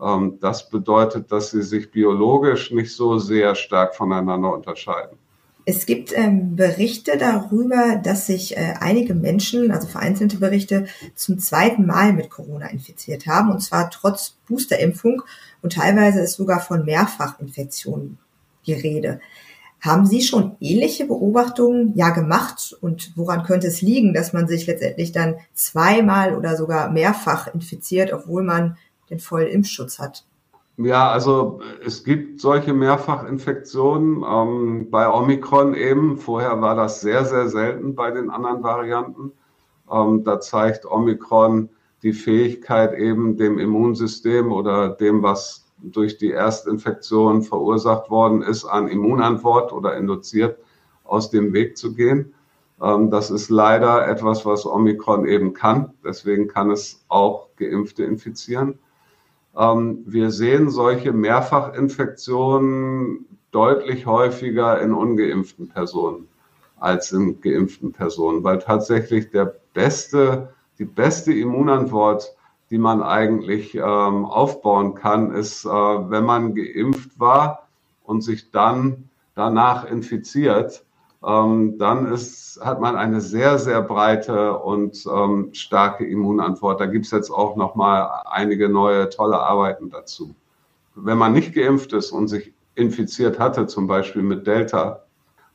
Ähm, 0.00 0.38
das 0.40 0.68
bedeutet, 0.68 1.30
dass 1.30 1.50
sie 1.50 1.62
sich 1.62 1.90
biologisch 1.90 2.70
nicht 2.70 2.94
so 2.94 3.18
sehr 3.18 3.54
stark 3.54 3.94
voneinander 3.94 4.52
unterscheiden. 4.52 5.18
Es 5.64 5.86
gibt 5.86 6.12
ähm, 6.16 6.56
Berichte 6.56 7.16
darüber, 7.16 8.00
dass 8.02 8.26
sich 8.26 8.56
äh, 8.56 8.74
einige 8.80 9.14
Menschen, 9.14 9.70
also 9.70 9.86
vereinzelte 9.86 10.38
Berichte, 10.38 10.86
zum 11.14 11.38
zweiten 11.38 11.86
Mal 11.86 12.12
mit 12.12 12.30
Corona 12.30 12.66
infiziert 12.66 13.26
haben, 13.26 13.52
und 13.52 13.60
zwar 13.60 13.88
trotz 13.90 14.38
Boosterimpfung. 14.48 15.22
Und 15.60 15.74
teilweise 15.74 16.20
ist 16.20 16.34
sogar 16.34 16.58
von 16.58 16.84
Mehrfachinfektionen 16.84 18.18
die 18.66 18.74
Rede. 18.74 19.20
Haben 19.82 20.06
Sie 20.06 20.22
schon 20.22 20.56
ähnliche 20.60 21.06
Beobachtungen 21.06 21.92
ja 21.96 22.10
gemacht? 22.10 22.76
Und 22.80 23.12
woran 23.16 23.42
könnte 23.42 23.66
es 23.66 23.82
liegen, 23.82 24.14
dass 24.14 24.32
man 24.32 24.46
sich 24.46 24.68
letztendlich 24.68 25.10
dann 25.10 25.34
zweimal 25.54 26.36
oder 26.36 26.56
sogar 26.56 26.88
mehrfach 26.90 27.52
infiziert, 27.52 28.12
obwohl 28.12 28.44
man 28.44 28.76
den 29.10 29.18
vollen 29.18 29.48
Impfschutz 29.48 29.98
hat? 29.98 30.24
Ja, 30.76 31.10
also 31.10 31.60
es 31.84 32.04
gibt 32.04 32.40
solche 32.40 32.72
Mehrfachinfektionen 32.72 34.24
ähm, 34.24 34.88
bei 34.88 35.12
Omikron 35.12 35.74
eben. 35.74 36.16
Vorher 36.16 36.60
war 36.60 36.76
das 36.76 37.00
sehr, 37.00 37.24
sehr 37.24 37.48
selten 37.48 37.96
bei 37.96 38.12
den 38.12 38.30
anderen 38.30 38.62
Varianten. 38.62 39.32
Ähm, 39.90 40.22
da 40.22 40.40
zeigt 40.40 40.86
Omikron 40.86 41.70
die 42.04 42.12
Fähigkeit 42.12 42.94
eben 42.94 43.36
dem 43.36 43.58
Immunsystem 43.58 44.52
oder 44.52 44.90
dem, 44.90 45.24
was 45.24 45.66
durch 45.82 46.18
die 46.18 46.30
Erstinfektion 46.30 47.42
verursacht 47.42 48.10
worden 48.10 48.42
ist, 48.42 48.64
an 48.64 48.86
Immunantwort 48.88 49.72
oder 49.72 49.96
induziert, 49.96 50.58
aus 51.04 51.30
dem 51.30 51.52
Weg 51.52 51.76
zu 51.76 51.94
gehen. 51.94 52.34
Ähm, 52.80 53.10
das 53.10 53.30
ist 53.30 53.50
leider 53.50 54.08
etwas, 54.08 54.46
was 54.46 54.66
Omikron 54.66 55.26
eben 55.26 55.52
kann. 55.54 55.92
Deswegen 56.04 56.48
kann 56.48 56.70
es 56.70 57.04
auch 57.08 57.48
Geimpfte 57.56 58.04
infizieren. 58.04 58.78
Ähm, 59.56 60.02
wir 60.06 60.30
sehen 60.30 60.70
solche 60.70 61.12
Mehrfachinfektionen 61.12 63.26
deutlich 63.50 64.06
häufiger 64.06 64.80
in 64.80 64.92
ungeimpften 64.92 65.68
Personen 65.68 66.28
als 66.82 67.12
in 67.12 67.40
geimpften 67.40 67.92
Personen, 67.92 68.42
weil 68.42 68.58
tatsächlich 68.58 69.30
der 69.30 69.54
beste, 69.72 70.52
die 70.80 70.84
beste 70.84 71.32
Immunantwort, 71.32 72.34
die 72.72 72.78
man 72.78 73.02
eigentlich 73.02 73.74
ähm, 73.74 74.24
aufbauen 74.24 74.94
kann, 74.94 75.30
ist, 75.30 75.66
äh, 75.66 75.68
wenn 75.68 76.24
man 76.24 76.54
geimpft 76.54 77.20
war 77.20 77.68
und 78.02 78.22
sich 78.22 78.50
dann 78.50 79.10
danach 79.34 79.84
infiziert, 79.84 80.82
ähm, 81.22 81.76
dann 81.76 82.10
ist, 82.10 82.58
hat 82.64 82.80
man 82.80 82.96
eine 82.96 83.20
sehr, 83.20 83.58
sehr 83.58 83.82
breite 83.82 84.58
und 84.58 85.04
ähm, 85.04 85.50
starke 85.52 86.06
Immunantwort. 86.06 86.80
Da 86.80 86.86
gibt 86.86 87.04
es 87.04 87.10
jetzt 87.10 87.30
auch 87.30 87.56
noch 87.56 87.74
mal 87.74 88.22
einige 88.24 88.70
neue 88.70 89.10
tolle 89.10 89.38
Arbeiten 89.38 89.90
dazu. 89.90 90.34
Wenn 90.94 91.18
man 91.18 91.34
nicht 91.34 91.54
geimpft 91.54 91.92
ist 91.92 92.10
und 92.10 92.28
sich 92.28 92.54
infiziert 92.74 93.38
hatte, 93.38 93.66
zum 93.66 93.86
Beispiel 93.86 94.22
mit 94.22 94.46
Delta, 94.46 95.02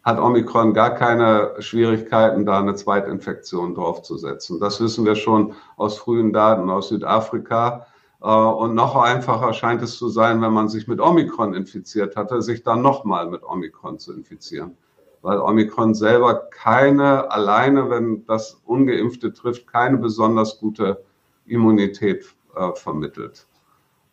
hat 0.08 0.20
Omikron 0.20 0.74
gar 0.74 0.92
keine 0.92 1.54
Schwierigkeiten, 1.60 2.46
da 2.46 2.60
eine 2.60 2.76
Zweitinfektion 2.76 3.76
draufzusetzen. 3.76 4.60
Das 4.60 4.80
wissen 4.80 5.06
wir 5.06 5.16
schon 5.16 5.54
aus 5.76 5.98
frühen 5.98 6.32
Daten 6.32 6.70
aus 6.70 6.88
Südafrika. 6.88 7.88
Äh, 8.22 8.28
und 8.28 8.74
noch 8.74 8.96
einfacher 8.96 9.54
scheint 9.54 9.82
es 9.82 9.98
zu 9.98 10.08
sein, 10.08 10.42
wenn 10.42 10.54
man 10.54 10.70
sich 10.70 10.88
mit 10.88 11.02
Omikron 11.02 11.54
infiziert 11.54 12.16
hatte, 12.16 12.42
sich 12.42 12.64
dann 12.64 12.82
nochmal 12.82 13.30
mit 13.30 13.44
Omikron 13.44 14.00
zu 14.00 14.14
infizieren 14.14 14.78
weil 15.22 15.40
Omikron 15.40 15.94
selber 15.94 16.48
keine, 16.52 17.30
alleine, 17.32 17.90
wenn 17.90 18.26
das 18.28 18.62
Ungeimpfte 18.66 19.34
trifft, 19.34 19.68
keine 19.68 19.98
besonders 19.98 20.60
gute 20.60 21.04
Immunität 21.46 22.26
äh, 22.56 22.72
vermittelt. 22.76 23.46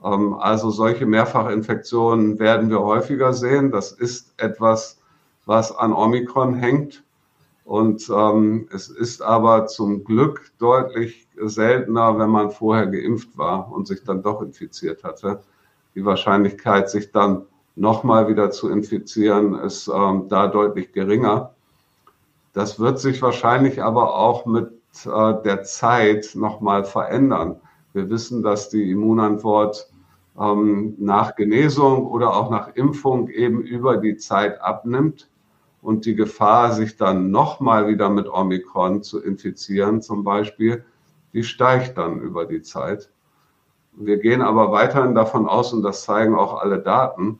Ähm, 0.03 0.35
also 0.35 0.71
solche 0.71 1.07
Mehrfachinfektionen 1.07 2.41
werden 2.41 2.69
wir 2.69 2.81
häufiger 2.81 3.33
sehen. 3.33 3.71
Das 3.71 3.93
ist 3.93 4.35
etwas, 4.39 5.01
was 5.47 5.75
an 5.77 5.93
Omikron 5.93 6.55
hängt. 6.55 7.05
Und 7.65 8.11
ähm, 8.11 8.69
es 8.73 8.89
ist 8.89 9.23
aber 9.23 9.67
zum 9.67 10.05
Glück 10.05 10.53
deutlich 10.59 11.27
seltener, 11.37 12.19
wenn 12.19 12.31
man 12.31 12.51
vorher 12.51 12.87
geimpft 12.87 13.37
war 13.39 13.73
und 13.73 13.87
sich 13.87 14.05
dann 14.05 14.23
doch 14.23 14.43
infiziert 14.43 15.03
hatte. 15.03 15.41
Die 15.95 16.05
Wahrscheinlichkeit, 16.05 16.91
sich 16.91 17.11
dann 17.11 17.47
nochmal 17.75 18.29
wieder 18.29 18.51
zu 18.51 18.69
infizieren, 18.69 19.55
ist 19.55 19.89
ähm, 19.89 20.29
da 20.29 20.47
deutlich 20.47 20.93
geringer. 20.93 21.55
Das 22.53 22.79
wird 22.79 23.01
sich 23.01 23.23
wahrscheinlich 23.23 23.83
aber 23.83 24.15
auch 24.15 24.45
mit 24.45 24.71
äh, 25.07 25.43
der 25.43 25.65
Zeit 25.65 26.33
nochmal 26.35 26.85
verändern. 26.85 27.57
Wir 27.95 28.11
wissen, 28.11 28.43
dass 28.43 28.69
die 28.69 28.91
Immunantwort 28.91 29.89
ähm, 30.39 30.95
nach 30.99 31.35
Genesung 31.35 32.07
oder 32.07 32.37
auch 32.37 32.51
nach 32.51 32.75
Impfung 32.75 33.29
eben 33.29 33.63
über 33.63 33.97
die 33.97 34.17
Zeit 34.17 34.61
abnimmt 34.61 35.31
und 35.85 36.07
die 36.07 36.15
Gefahr, 36.15 36.73
sich 36.73 36.97
dann 36.97 37.31
nochmal 37.31 37.89
wieder 37.89 38.09
mit 38.09 38.27
Omikron 38.27 39.03
zu 39.03 39.23
infizieren 39.23 40.01
zum 40.01 40.25
Beispiel, 40.25 40.83
die 41.35 41.45
steigt 41.45 41.99
dann 41.99 42.21
über 42.21 42.47
die 42.47 42.63
Zeit. 42.63 43.11
Wir 43.93 44.17
gehen 44.17 44.41
aber 44.41 44.73
weiterhin 44.73 45.15
davon 45.15 45.47
aus, 45.47 45.75
und 45.75 45.83
das 45.83 46.05
zeigen 46.05 46.37
auch 46.37 46.55
alle 46.55 46.79
Daten, 46.79 47.39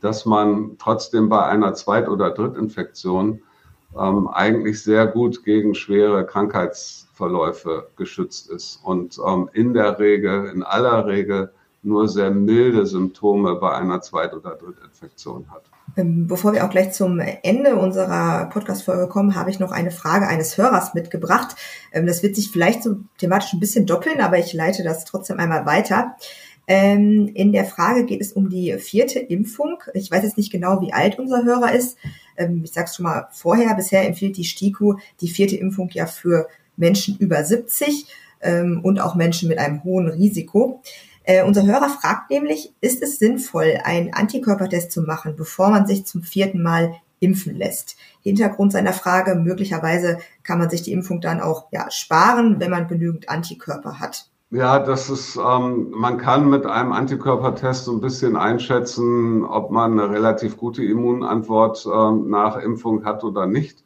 dass 0.00 0.26
man 0.26 0.76
trotzdem 0.78 1.28
bei 1.28 1.44
einer 1.44 1.74
Zweit- 1.74 2.08
oder 2.08 2.30
Drittinfektion 2.30 3.42
ähm, 3.98 4.28
eigentlich 4.28 4.80
sehr 4.84 5.08
gut 5.08 5.42
gegen 5.42 5.74
schwere 5.74 6.24
Krankheitsverläufe 6.24 7.88
geschützt 7.96 8.48
ist 8.48 8.80
und 8.84 9.18
ähm, 9.26 9.50
in 9.54 9.74
der 9.74 9.98
Regel, 9.98 10.46
in 10.54 10.62
aller 10.62 11.04
Regel 11.04 11.52
nur 11.82 12.06
sehr 12.06 12.30
milde 12.30 12.86
Symptome 12.86 13.56
bei 13.56 13.72
einer 13.72 14.00
Zweit- 14.02 14.34
oder 14.34 14.54
Drittinfektion 14.54 15.50
hat. 15.50 15.64
Ähm, 15.96 16.26
bevor 16.26 16.52
wir 16.52 16.64
auch 16.64 16.70
gleich 16.70 16.92
zum 16.92 17.20
Ende 17.20 17.76
unserer 17.76 18.46
Podcast-Folge 18.46 19.08
kommen, 19.08 19.34
habe 19.34 19.50
ich 19.50 19.58
noch 19.58 19.72
eine 19.72 19.90
Frage 19.90 20.28
eines 20.28 20.56
Hörers 20.56 20.94
mitgebracht. 20.94 21.56
Ähm, 21.92 22.06
das 22.06 22.22
wird 22.22 22.36
sich 22.36 22.50
vielleicht 22.50 22.82
so 22.82 22.96
thematisch 23.18 23.52
ein 23.52 23.60
bisschen 23.60 23.86
doppeln, 23.86 24.20
aber 24.20 24.38
ich 24.38 24.52
leite 24.52 24.82
das 24.82 25.04
trotzdem 25.04 25.38
einmal 25.38 25.66
weiter. 25.66 26.16
Ähm, 26.66 27.30
in 27.34 27.52
der 27.52 27.64
Frage 27.64 28.04
geht 28.04 28.20
es 28.20 28.32
um 28.32 28.48
die 28.48 28.74
vierte 28.78 29.18
Impfung. 29.18 29.78
Ich 29.94 30.10
weiß 30.10 30.22
jetzt 30.22 30.36
nicht 30.36 30.52
genau, 30.52 30.80
wie 30.80 30.92
alt 30.92 31.18
unser 31.18 31.44
Hörer 31.44 31.72
ist. 31.72 31.96
Ich 32.62 32.72
sage 32.72 32.86
es 32.86 32.96
schon 32.96 33.04
mal 33.04 33.28
vorher. 33.32 33.74
Bisher 33.74 34.06
empfiehlt 34.06 34.36
die 34.36 34.44
STIKO 34.44 34.98
die 35.20 35.28
vierte 35.28 35.56
Impfung 35.56 35.90
ja 35.92 36.06
für 36.06 36.48
Menschen 36.76 37.18
über 37.18 37.44
70 37.44 38.06
ähm, 38.40 38.80
und 38.82 39.00
auch 39.00 39.14
Menschen 39.14 39.48
mit 39.48 39.58
einem 39.58 39.84
hohen 39.84 40.08
Risiko. 40.08 40.80
Äh, 41.24 41.44
unser 41.44 41.66
Hörer 41.66 41.88
fragt 41.88 42.30
nämlich, 42.30 42.74
ist 42.80 43.02
es 43.02 43.18
sinnvoll, 43.18 43.78
einen 43.84 44.12
Antikörpertest 44.12 44.90
zu 44.90 45.02
machen, 45.02 45.36
bevor 45.36 45.70
man 45.70 45.86
sich 45.86 46.06
zum 46.06 46.22
vierten 46.22 46.62
Mal 46.62 46.94
impfen 47.20 47.56
lässt. 47.56 47.96
Hintergrund 48.22 48.72
seiner 48.72 48.92
Frage, 48.92 49.34
möglicherweise 49.34 50.18
kann 50.42 50.58
man 50.58 50.70
sich 50.70 50.82
die 50.82 50.92
Impfung 50.92 51.20
dann 51.20 51.40
auch 51.40 51.66
ja, 51.70 51.90
sparen, 51.90 52.58
wenn 52.58 52.70
man 52.70 52.88
genügend 52.88 53.28
Antikörper 53.28 54.00
hat. 54.00 54.30
Ja, 54.52 54.80
das 54.80 55.08
ist, 55.10 55.36
ähm, 55.36 55.90
man 55.90 56.18
kann 56.18 56.50
mit 56.50 56.66
einem 56.66 56.90
Antikörpertest 56.90 57.84
so 57.84 57.92
ein 57.92 58.00
bisschen 58.00 58.36
einschätzen, 58.36 59.44
ob 59.44 59.70
man 59.70 59.92
eine 59.92 60.10
relativ 60.10 60.56
gute 60.56 60.84
Immunantwort 60.84 61.86
ähm, 61.86 62.28
nach 62.30 62.56
Impfung 62.56 63.04
hat 63.04 63.22
oder 63.22 63.46
nicht. 63.46 63.84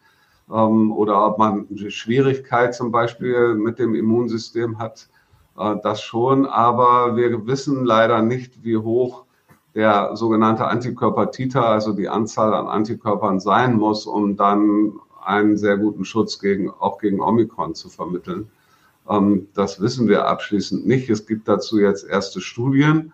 Ähm, 0.51 0.91
oder 0.91 1.27
ob 1.27 1.39
man 1.39 1.67
eine 1.69 1.91
Schwierigkeit 1.91 2.75
zum 2.75 2.93
Beispiel 2.93 3.55
mit 3.55 3.79
dem 3.79 3.95
Immunsystem 3.95 4.79
hat. 4.79 5.09
Äh, 5.59 5.77
das 5.83 6.03
schon, 6.03 6.47
aber 6.47 7.17
wir 7.17 7.47
wissen 7.47 7.85
leider 7.85 8.23
nicht, 8.23 8.65
wie 8.65 8.77
hoch 8.77 9.25
der 9.75 10.17
sogenannte 10.17 10.67
Antikörpertiter, 10.67 11.67
also 11.67 11.93
die 11.93 12.09
Anzahl 12.09 12.55
an 12.55 12.69
Antikörpern 12.69 13.41
sein 13.41 13.75
muss, 13.75 14.07
um 14.07 14.37
dann 14.37 14.93
einen 15.25 15.57
sehr 15.57 15.79
guten 15.79 16.05
Schutz 16.05 16.39
gegen, 16.39 16.71
auch 16.71 16.99
gegen 16.99 17.21
Omikron 17.21 17.75
zu 17.75 17.89
vermitteln. 17.89 18.51
Ähm, 19.09 19.49
das 19.55 19.81
wissen 19.81 20.09
wir 20.09 20.27
abschließend 20.27 20.87
nicht. 20.87 21.11
Es 21.11 21.27
gibt 21.27 21.49
dazu 21.49 21.79
jetzt 21.79 22.09
erste 22.09 22.41
Studien. 22.41 23.13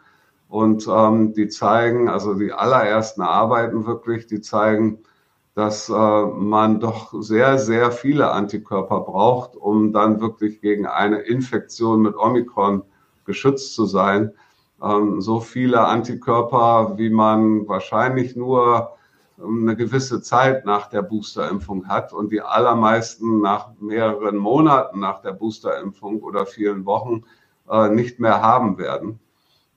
Und 0.48 0.88
ähm, 0.90 1.32
die 1.32 1.46
zeigen, 1.48 2.08
also 2.08 2.34
die 2.34 2.52
allerersten 2.52 3.22
Arbeiten 3.22 3.86
wirklich, 3.86 4.26
die 4.26 4.40
zeigen, 4.40 4.98
dass 5.54 5.88
äh, 5.88 5.92
man 5.92 6.80
doch 6.80 7.12
sehr, 7.20 7.58
sehr 7.58 7.90
viele 7.90 8.30
Antikörper 8.30 9.00
braucht, 9.00 9.56
um 9.56 9.92
dann 9.92 10.20
wirklich 10.20 10.60
gegen 10.60 10.86
eine 10.86 11.18
Infektion 11.18 12.02
mit 12.02 12.16
Omikron 12.16 12.82
geschützt 13.24 13.74
zu 13.74 13.86
sein. 13.86 14.32
Ähm, 14.82 15.20
so 15.20 15.40
viele 15.40 15.80
Antikörper, 15.80 16.96
wie 16.96 17.10
man 17.10 17.68
wahrscheinlich 17.68 18.36
nur 18.36 18.96
eine 19.42 19.74
gewisse 19.76 20.20
Zeit 20.22 20.66
nach 20.66 20.88
der 20.88 21.02
Boosterimpfung 21.02 21.88
hat 21.88 22.12
und 22.12 22.30
die 22.30 22.42
allermeisten 22.42 23.40
nach 23.40 23.70
mehreren 23.80 24.36
Monaten 24.36 25.00
nach 25.00 25.22
der 25.22 25.32
Boosterimpfung 25.32 26.20
oder 26.20 26.46
vielen 26.46 26.84
Wochen 26.84 27.24
äh, 27.68 27.88
nicht 27.88 28.20
mehr 28.20 28.42
haben 28.42 28.78
werden. 28.78 29.18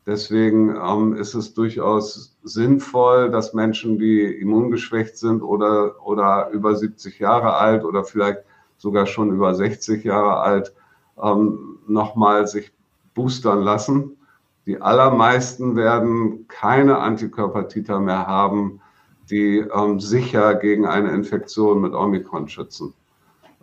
Deswegen 0.06 0.76
ähm, 0.76 1.16
ist 1.16 1.34
es 1.34 1.54
durchaus 1.54 2.36
sinnvoll, 2.44 3.32
dass 3.32 3.54
Menschen, 3.54 3.98
die 3.98 4.22
immungeschwächt 4.22 5.18
sind 5.18 5.42
oder, 5.42 5.96
oder 6.06 6.50
über 6.50 6.76
70 6.76 7.20
Jahre 7.20 7.54
alt 7.54 7.86
oder 7.86 8.04
vielleicht 8.04 8.40
sogar 8.78 9.06
schon 9.06 9.32
über 9.32 9.56
60 9.56 10.04
Jahre 10.04 10.42
alt, 10.42 10.74
ähm, 11.22 11.80
nochmal 11.88 12.48
sich 12.48 12.74
boostern 13.14 13.62
lassen. 13.62 14.18
Die 14.66 14.82
allermeisten 14.82 15.78
werden 15.78 16.48
keine 16.50 17.00
Antikörpertiter 17.00 18.00
mehr 18.00 18.28
haben, 18.28 18.82
die 19.30 19.60
ähm, 19.60 20.02
sicher 20.02 20.56
gegen 20.56 20.86
eine 20.86 21.12
Infektion 21.12 21.80
mit 21.80 21.94
Omikron 21.94 22.50
schützen. 22.50 22.94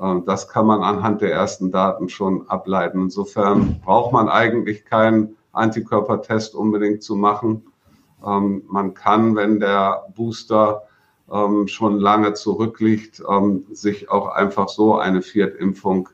Ähm, 0.00 0.24
das 0.24 0.48
kann 0.48 0.66
man 0.66 0.82
anhand 0.82 1.20
der 1.20 1.32
ersten 1.32 1.70
Daten 1.70 2.08
schon 2.08 2.48
ableiten. 2.48 3.02
Insofern 3.02 3.80
braucht 3.84 4.12
man 4.12 4.30
eigentlich 4.30 4.86
keinen 4.86 5.36
Antikörpertest 5.52 6.54
unbedingt 6.54 7.02
zu 7.02 7.16
machen. 7.16 7.64
Ähm, 8.24 8.62
man 8.68 8.94
kann, 8.94 9.36
wenn 9.36 9.60
der 9.60 10.06
Booster 10.14 10.82
ähm, 11.32 11.68
schon 11.68 11.98
lange 11.98 12.34
zurückliegt, 12.34 13.22
ähm, 13.28 13.64
sich 13.72 14.10
auch 14.10 14.28
einfach 14.28 14.68
so 14.68 14.98
eine 14.98 15.22
Viertimpfung 15.22 16.08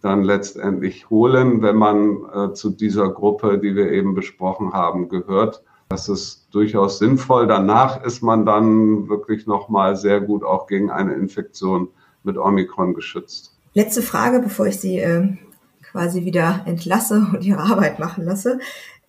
dann 0.00 0.22
letztendlich 0.22 1.10
holen, 1.10 1.62
wenn 1.62 1.76
man 1.76 2.24
äh, 2.32 2.52
zu 2.52 2.70
dieser 2.70 3.08
Gruppe, 3.08 3.58
die 3.58 3.74
wir 3.74 3.90
eben 3.90 4.14
besprochen 4.14 4.72
haben, 4.72 5.08
gehört. 5.08 5.62
Das 5.88 6.08
ist 6.08 6.48
durchaus 6.50 6.98
sinnvoll. 6.98 7.46
Danach 7.46 8.04
ist 8.04 8.22
man 8.22 8.44
dann 8.44 9.08
wirklich 9.08 9.46
nochmal 9.46 9.96
sehr 9.96 10.20
gut 10.20 10.44
auch 10.44 10.66
gegen 10.66 10.90
eine 10.90 11.14
Infektion 11.14 11.88
mit 12.24 12.36
Omikron 12.36 12.94
geschützt. 12.94 13.56
Letzte 13.74 14.02
Frage, 14.02 14.40
bevor 14.40 14.66
ich 14.66 14.80
Sie 14.80 14.98
äh, 14.98 15.36
quasi 15.96 16.26
wieder 16.26 16.60
entlasse 16.66 17.26
und 17.32 17.42
Ihre 17.42 17.62
Arbeit 17.62 17.98
machen 17.98 18.26
lasse. 18.26 18.58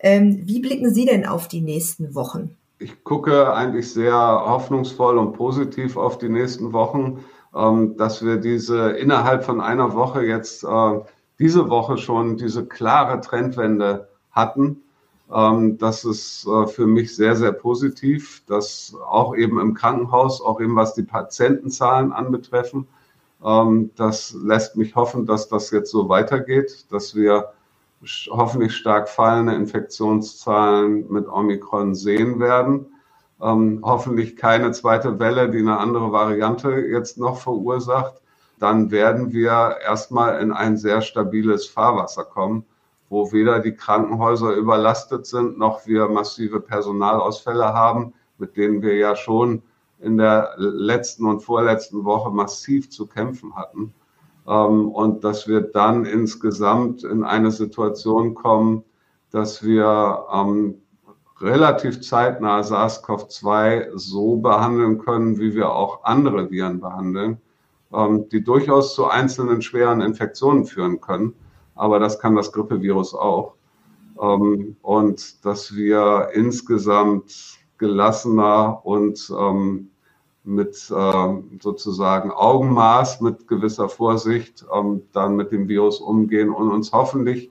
Ähm, 0.00 0.40
wie 0.44 0.60
blicken 0.60 0.88
Sie 0.94 1.04
denn 1.04 1.26
auf 1.26 1.46
die 1.46 1.60
nächsten 1.60 2.14
Wochen? 2.14 2.56
Ich 2.78 3.04
gucke 3.04 3.52
eigentlich 3.52 3.92
sehr 3.92 4.14
hoffnungsvoll 4.14 5.18
und 5.18 5.34
positiv 5.34 5.98
auf 5.98 6.16
die 6.16 6.30
nächsten 6.30 6.72
Wochen, 6.72 7.24
ähm, 7.54 7.98
dass 7.98 8.24
wir 8.24 8.38
diese 8.38 8.92
innerhalb 8.92 9.44
von 9.44 9.60
einer 9.60 9.94
Woche 9.94 10.22
jetzt 10.22 10.64
äh, 10.64 11.00
diese 11.38 11.68
Woche 11.68 11.98
schon 11.98 12.38
diese 12.38 12.64
klare 12.64 13.20
Trendwende 13.20 14.08
hatten 14.30 14.82
ähm, 15.30 15.76
das 15.76 16.06
ist 16.06 16.46
äh, 16.46 16.66
für 16.66 16.86
mich 16.86 17.14
sehr, 17.14 17.36
sehr 17.36 17.52
positiv, 17.52 18.42
dass 18.46 18.94
auch 19.06 19.36
eben 19.36 19.60
im 19.60 19.74
Krankenhaus, 19.74 20.40
auch 20.40 20.58
eben 20.58 20.74
was 20.74 20.94
die 20.94 21.02
Patientenzahlen 21.02 22.12
anbetreffen, 22.12 22.86
das 23.40 24.32
lässt 24.32 24.76
mich 24.76 24.96
hoffen, 24.96 25.26
dass 25.26 25.48
das 25.48 25.70
jetzt 25.70 25.90
so 25.90 26.08
weitergeht, 26.08 26.86
dass 26.90 27.14
wir 27.14 27.52
hoffentlich 28.30 28.76
stark 28.76 29.08
fallende 29.08 29.54
Infektionszahlen 29.54 31.10
mit 31.10 31.28
Omikron 31.28 31.94
sehen 31.94 32.40
werden. 32.40 32.86
Ähm, 33.40 33.80
hoffentlich 33.84 34.36
keine 34.36 34.72
zweite 34.72 35.18
Welle, 35.20 35.50
die 35.50 35.58
eine 35.58 35.78
andere 35.78 36.10
Variante 36.10 36.72
jetzt 36.72 37.18
noch 37.18 37.38
verursacht. 37.38 38.14
Dann 38.58 38.90
werden 38.90 39.32
wir 39.32 39.76
erstmal 39.84 40.40
in 40.40 40.52
ein 40.52 40.76
sehr 40.76 41.00
stabiles 41.00 41.66
Fahrwasser 41.66 42.24
kommen 42.24 42.64
wo 43.08 43.32
weder 43.32 43.60
die 43.60 43.74
Krankenhäuser 43.74 44.52
überlastet 44.52 45.26
sind, 45.26 45.58
noch 45.58 45.86
wir 45.86 46.08
massive 46.08 46.60
Personalausfälle 46.60 47.72
haben, 47.72 48.12
mit 48.38 48.56
denen 48.56 48.82
wir 48.82 48.96
ja 48.96 49.16
schon 49.16 49.62
in 50.00 50.16
der 50.16 50.54
letzten 50.56 51.26
und 51.26 51.40
vorletzten 51.40 52.04
Woche 52.04 52.30
massiv 52.30 52.90
zu 52.90 53.06
kämpfen 53.06 53.56
hatten. 53.56 53.92
Ähm, 54.46 54.88
und 54.88 55.24
dass 55.24 55.48
wir 55.48 55.60
dann 55.60 56.04
insgesamt 56.04 57.04
in 57.04 57.24
eine 57.24 57.50
Situation 57.50 58.34
kommen, 58.34 58.84
dass 59.30 59.62
wir 59.62 60.26
ähm, 60.32 60.76
relativ 61.40 62.00
zeitnah 62.00 62.60
SARS-CoV-2 62.60 63.90
so 63.94 64.36
behandeln 64.36 64.98
können, 64.98 65.38
wie 65.38 65.54
wir 65.54 65.72
auch 65.72 66.04
andere 66.04 66.50
Viren 66.50 66.80
behandeln, 66.80 67.38
ähm, 67.92 68.28
die 68.30 68.42
durchaus 68.42 68.94
zu 68.94 69.06
einzelnen 69.06 69.62
schweren 69.62 70.00
Infektionen 70.00 70.64
führen 70.64 71.00
können 71.00 71.34
aber 71.78 72.00
das 72.00 72.18
kann 72.18 72.34
das 72.34 72.52
Grippevirus 72.52 73.14
auch. 73.14 73.54
Und 74.16 75.44
dass 75.44 75.74
wir 75.76 76.30
insgesamt 76.34 77.57
gelassener 77.78 78.84
und 78.84 79.32
ähm, 79.38 79.90
mit 80.44 80.90
äh, 80.90 81.42
sozusagen 81.60 82.30
Augenmaß, 82.30 83.20
mit 83.20 83.46
gewisser 83.48 83.88
Vorsicht 83.88 84.64
ähm, 84.74 85.02
dann 85.12 85.36
mit 85.36 85.52
dem 85.52 85.68
Virus 85.68 86.00
umgehen 86.00 86.50
und 86.50 86.70
uns 86.70 86.92
hoffentlich 86.92 87.50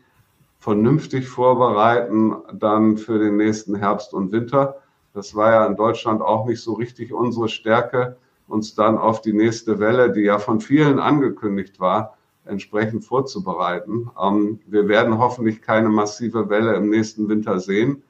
vernünftig 0.59 1.27
vorbereiten 1.27 2.35
dann 2.53 2.97
für 2.97 3.19
den 3.19 3.37
nächsten 3.37 3.75
Herbst 3.75 4.13
und 4.13 4.31
Winter. 4.31 4.77
Das 5.13 5.35
war 5.35 5.51
ja 5.51 5.65
in 5.65 5.75
Deutschland 5.75 6.21
auch 6.21 6.45
nicht 6.45 6.61
so 6.61 6.73
richtig 6.73 7.13
unsere 7.13 7.49
Stärke, 7.49 8.17
uns 8.47 8.75
dann 8.75 8.97
auf 8.97 9.21
die 9.21 9.33
nächste 9.33 9.79
Welle, 9.79 10.11
die 10.11 10.21
ja 10.21 10.39
von 10.39 10.59
vielen 10.59 10.99
angekündigt 10.99 11.79
war, 11.79 12.17
entsprechend 12.45 13.03
vorzubereiten. 13.03 14.09
Ähm, 14.21 14.59
wir 14.65 14.87
werden 14.87 15.17
hoffentlich 15.17 15.61
keine 15.61 15.89
massive 15.89 16.49
Welle 16.49 16.75
im 16.75 16.89
nächsten 16.89 17.29
Winter 17.29 17.59
sehen. 17.59 18.03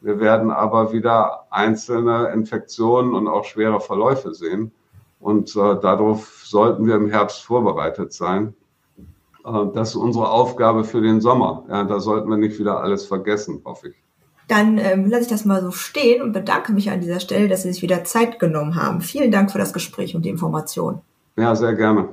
Wir 0.00 0.20
werden 0.20 0.50
aber 0.50 0.92
wieder 0.92 1.46
einzelne 1.50 2.28
Infektionen 2.28 3.14
und 3.14 3.28
auch 3.28 3.44
schwere 3.44 3.80
Verläufe 3.80 4.32
sehen. 4.32 4.72
Und 5.20 5.56
äh, 5.56 5.80
darauf 5.80 6.42
sollten 6.44 6.86
wir 6.86 6.94
im 6.94 7.10
Herbst 7.10 7.42
vorbereitet 7.42 8.12
sein. 8.12 8.54
Äh, 9.44 9.66
das 9.74 9.90
ist 9.90 9.96
unsere 9.96 10.30
Aufgabe 10.30 10.84
für 10.84 11.00
den 11.00 11.20
Sommer. 11.20 11.64
Ja, 11.68 11.84
da 11.84 11.98
sollten 11.98 12.30
wir 12.30 12.36
nicht 12.36 12.58
wieder 12.58 12.80
alles 12.80 13.06
vergessen, 13.06 13.62
hoffe 13.64 13.88
ich. 13.88 13.96
Dann 14.46 14.78
ähm, 14.78 15.10
lasse 15.10 15.24
ich 15.24 15.28
das 15.28 15.44
mal 15.44 15.60
so 15.60 15.72
stehen 15.72 16.22
und 16.22 16.32
bedanke 16.32 16.72
mich 16.72 16.90
an 16.90 17.00
dieser 17.00 17.20
Stelle, 17.20 17.48
dass 17.48 17.64
Sie 17.64 17.72
sich 17.72 17.82
wieder 17.82 18.04
Zeit 18.04 18.38
genommen 18.38 18.76
haben. 18.76 19.02
Vielen 19.02 19.30
Dank 19.30 19.50
für 19.50 19.58
das 19.58 19.74
Gespräch 19.74 20.14
und 20.14 20.24
die 20.24 20.30
Information. 20.30 21.02
Ja, 21.36 21.54
sehr 21.54 21.74
gerne. 21.74 22.08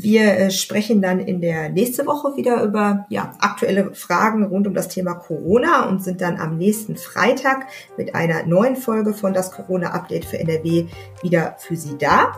Wir 0.00 0.38
äh, 0.38 0.52
sprechen 0.52 1.02
dann 1.02 1.18
in 1.18 1.40
der 1.40 1.70
nächste 1.70 2.06
Woche 2.06 2.36
wieder 2.36 2.62
über 2.62 3.04
ja, 3.08 3.34
aktuelle 3.40 3.92
Fragen 3.94 4.44
rund 4.44 4.68
um 4.68 4.74
das 4.74 4.86
Thema 4.86 5.14
Corona 5.14 5.88
und 5.88 6.04
sind 6.04 6.20
dann 6.20 6.38
am 6.38 6.56
nächsten 6.56 6.96
Freitag 6.96 7.66
mit 7.96 8.14
einer 8.14 8.46
neuen 8.46 8.76
Folge 8.76 9.12
von 9.12 9.34
das 9.34 9.50
Corona-Update 9.50 10.24
für 10.24 10.38
NRW 10.38 10.86
wieder 11.20 11.56
für 11.58 11.74
Sie 11.74 11.98
da. 11.98 12.30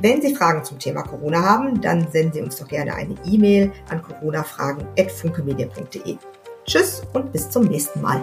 Wenn 0.00 0.20
Sie 0.20 0.34
Fragen 0.34 0.64
zum 0.64 0.80
Thema 0.80 1.02
Corona 1.02 1.42
haben, 1.42 1.80
dann 1.80 2.10
senden 2.10 2.32
Sie 2.32 2.42
uns 2.42 2.56
doch 2.56 2.66
gerne 2.66 2.96
eine 2.96 3.14
E-Mail 3.24 3.70
an 3.88 4.02
coronafragen.funkemedia.de. 4.02 6.16
Tschüss 6.64 7.04
und 7.12 7.30
bis 7.30 7.48
zum 7.48 7.66
nächsten 7.66 8.00
Mal. 8.00 8.20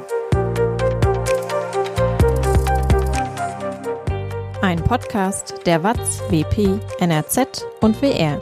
Ein 4.61 4.83
Podcast 4.83 5.53
der 5.65 5.81
WAZ, 5.83 6.21
WP, 6.29 6.81
NRZ 6.99 7.65
und 7.79 8.01
WR. 8.01 8.41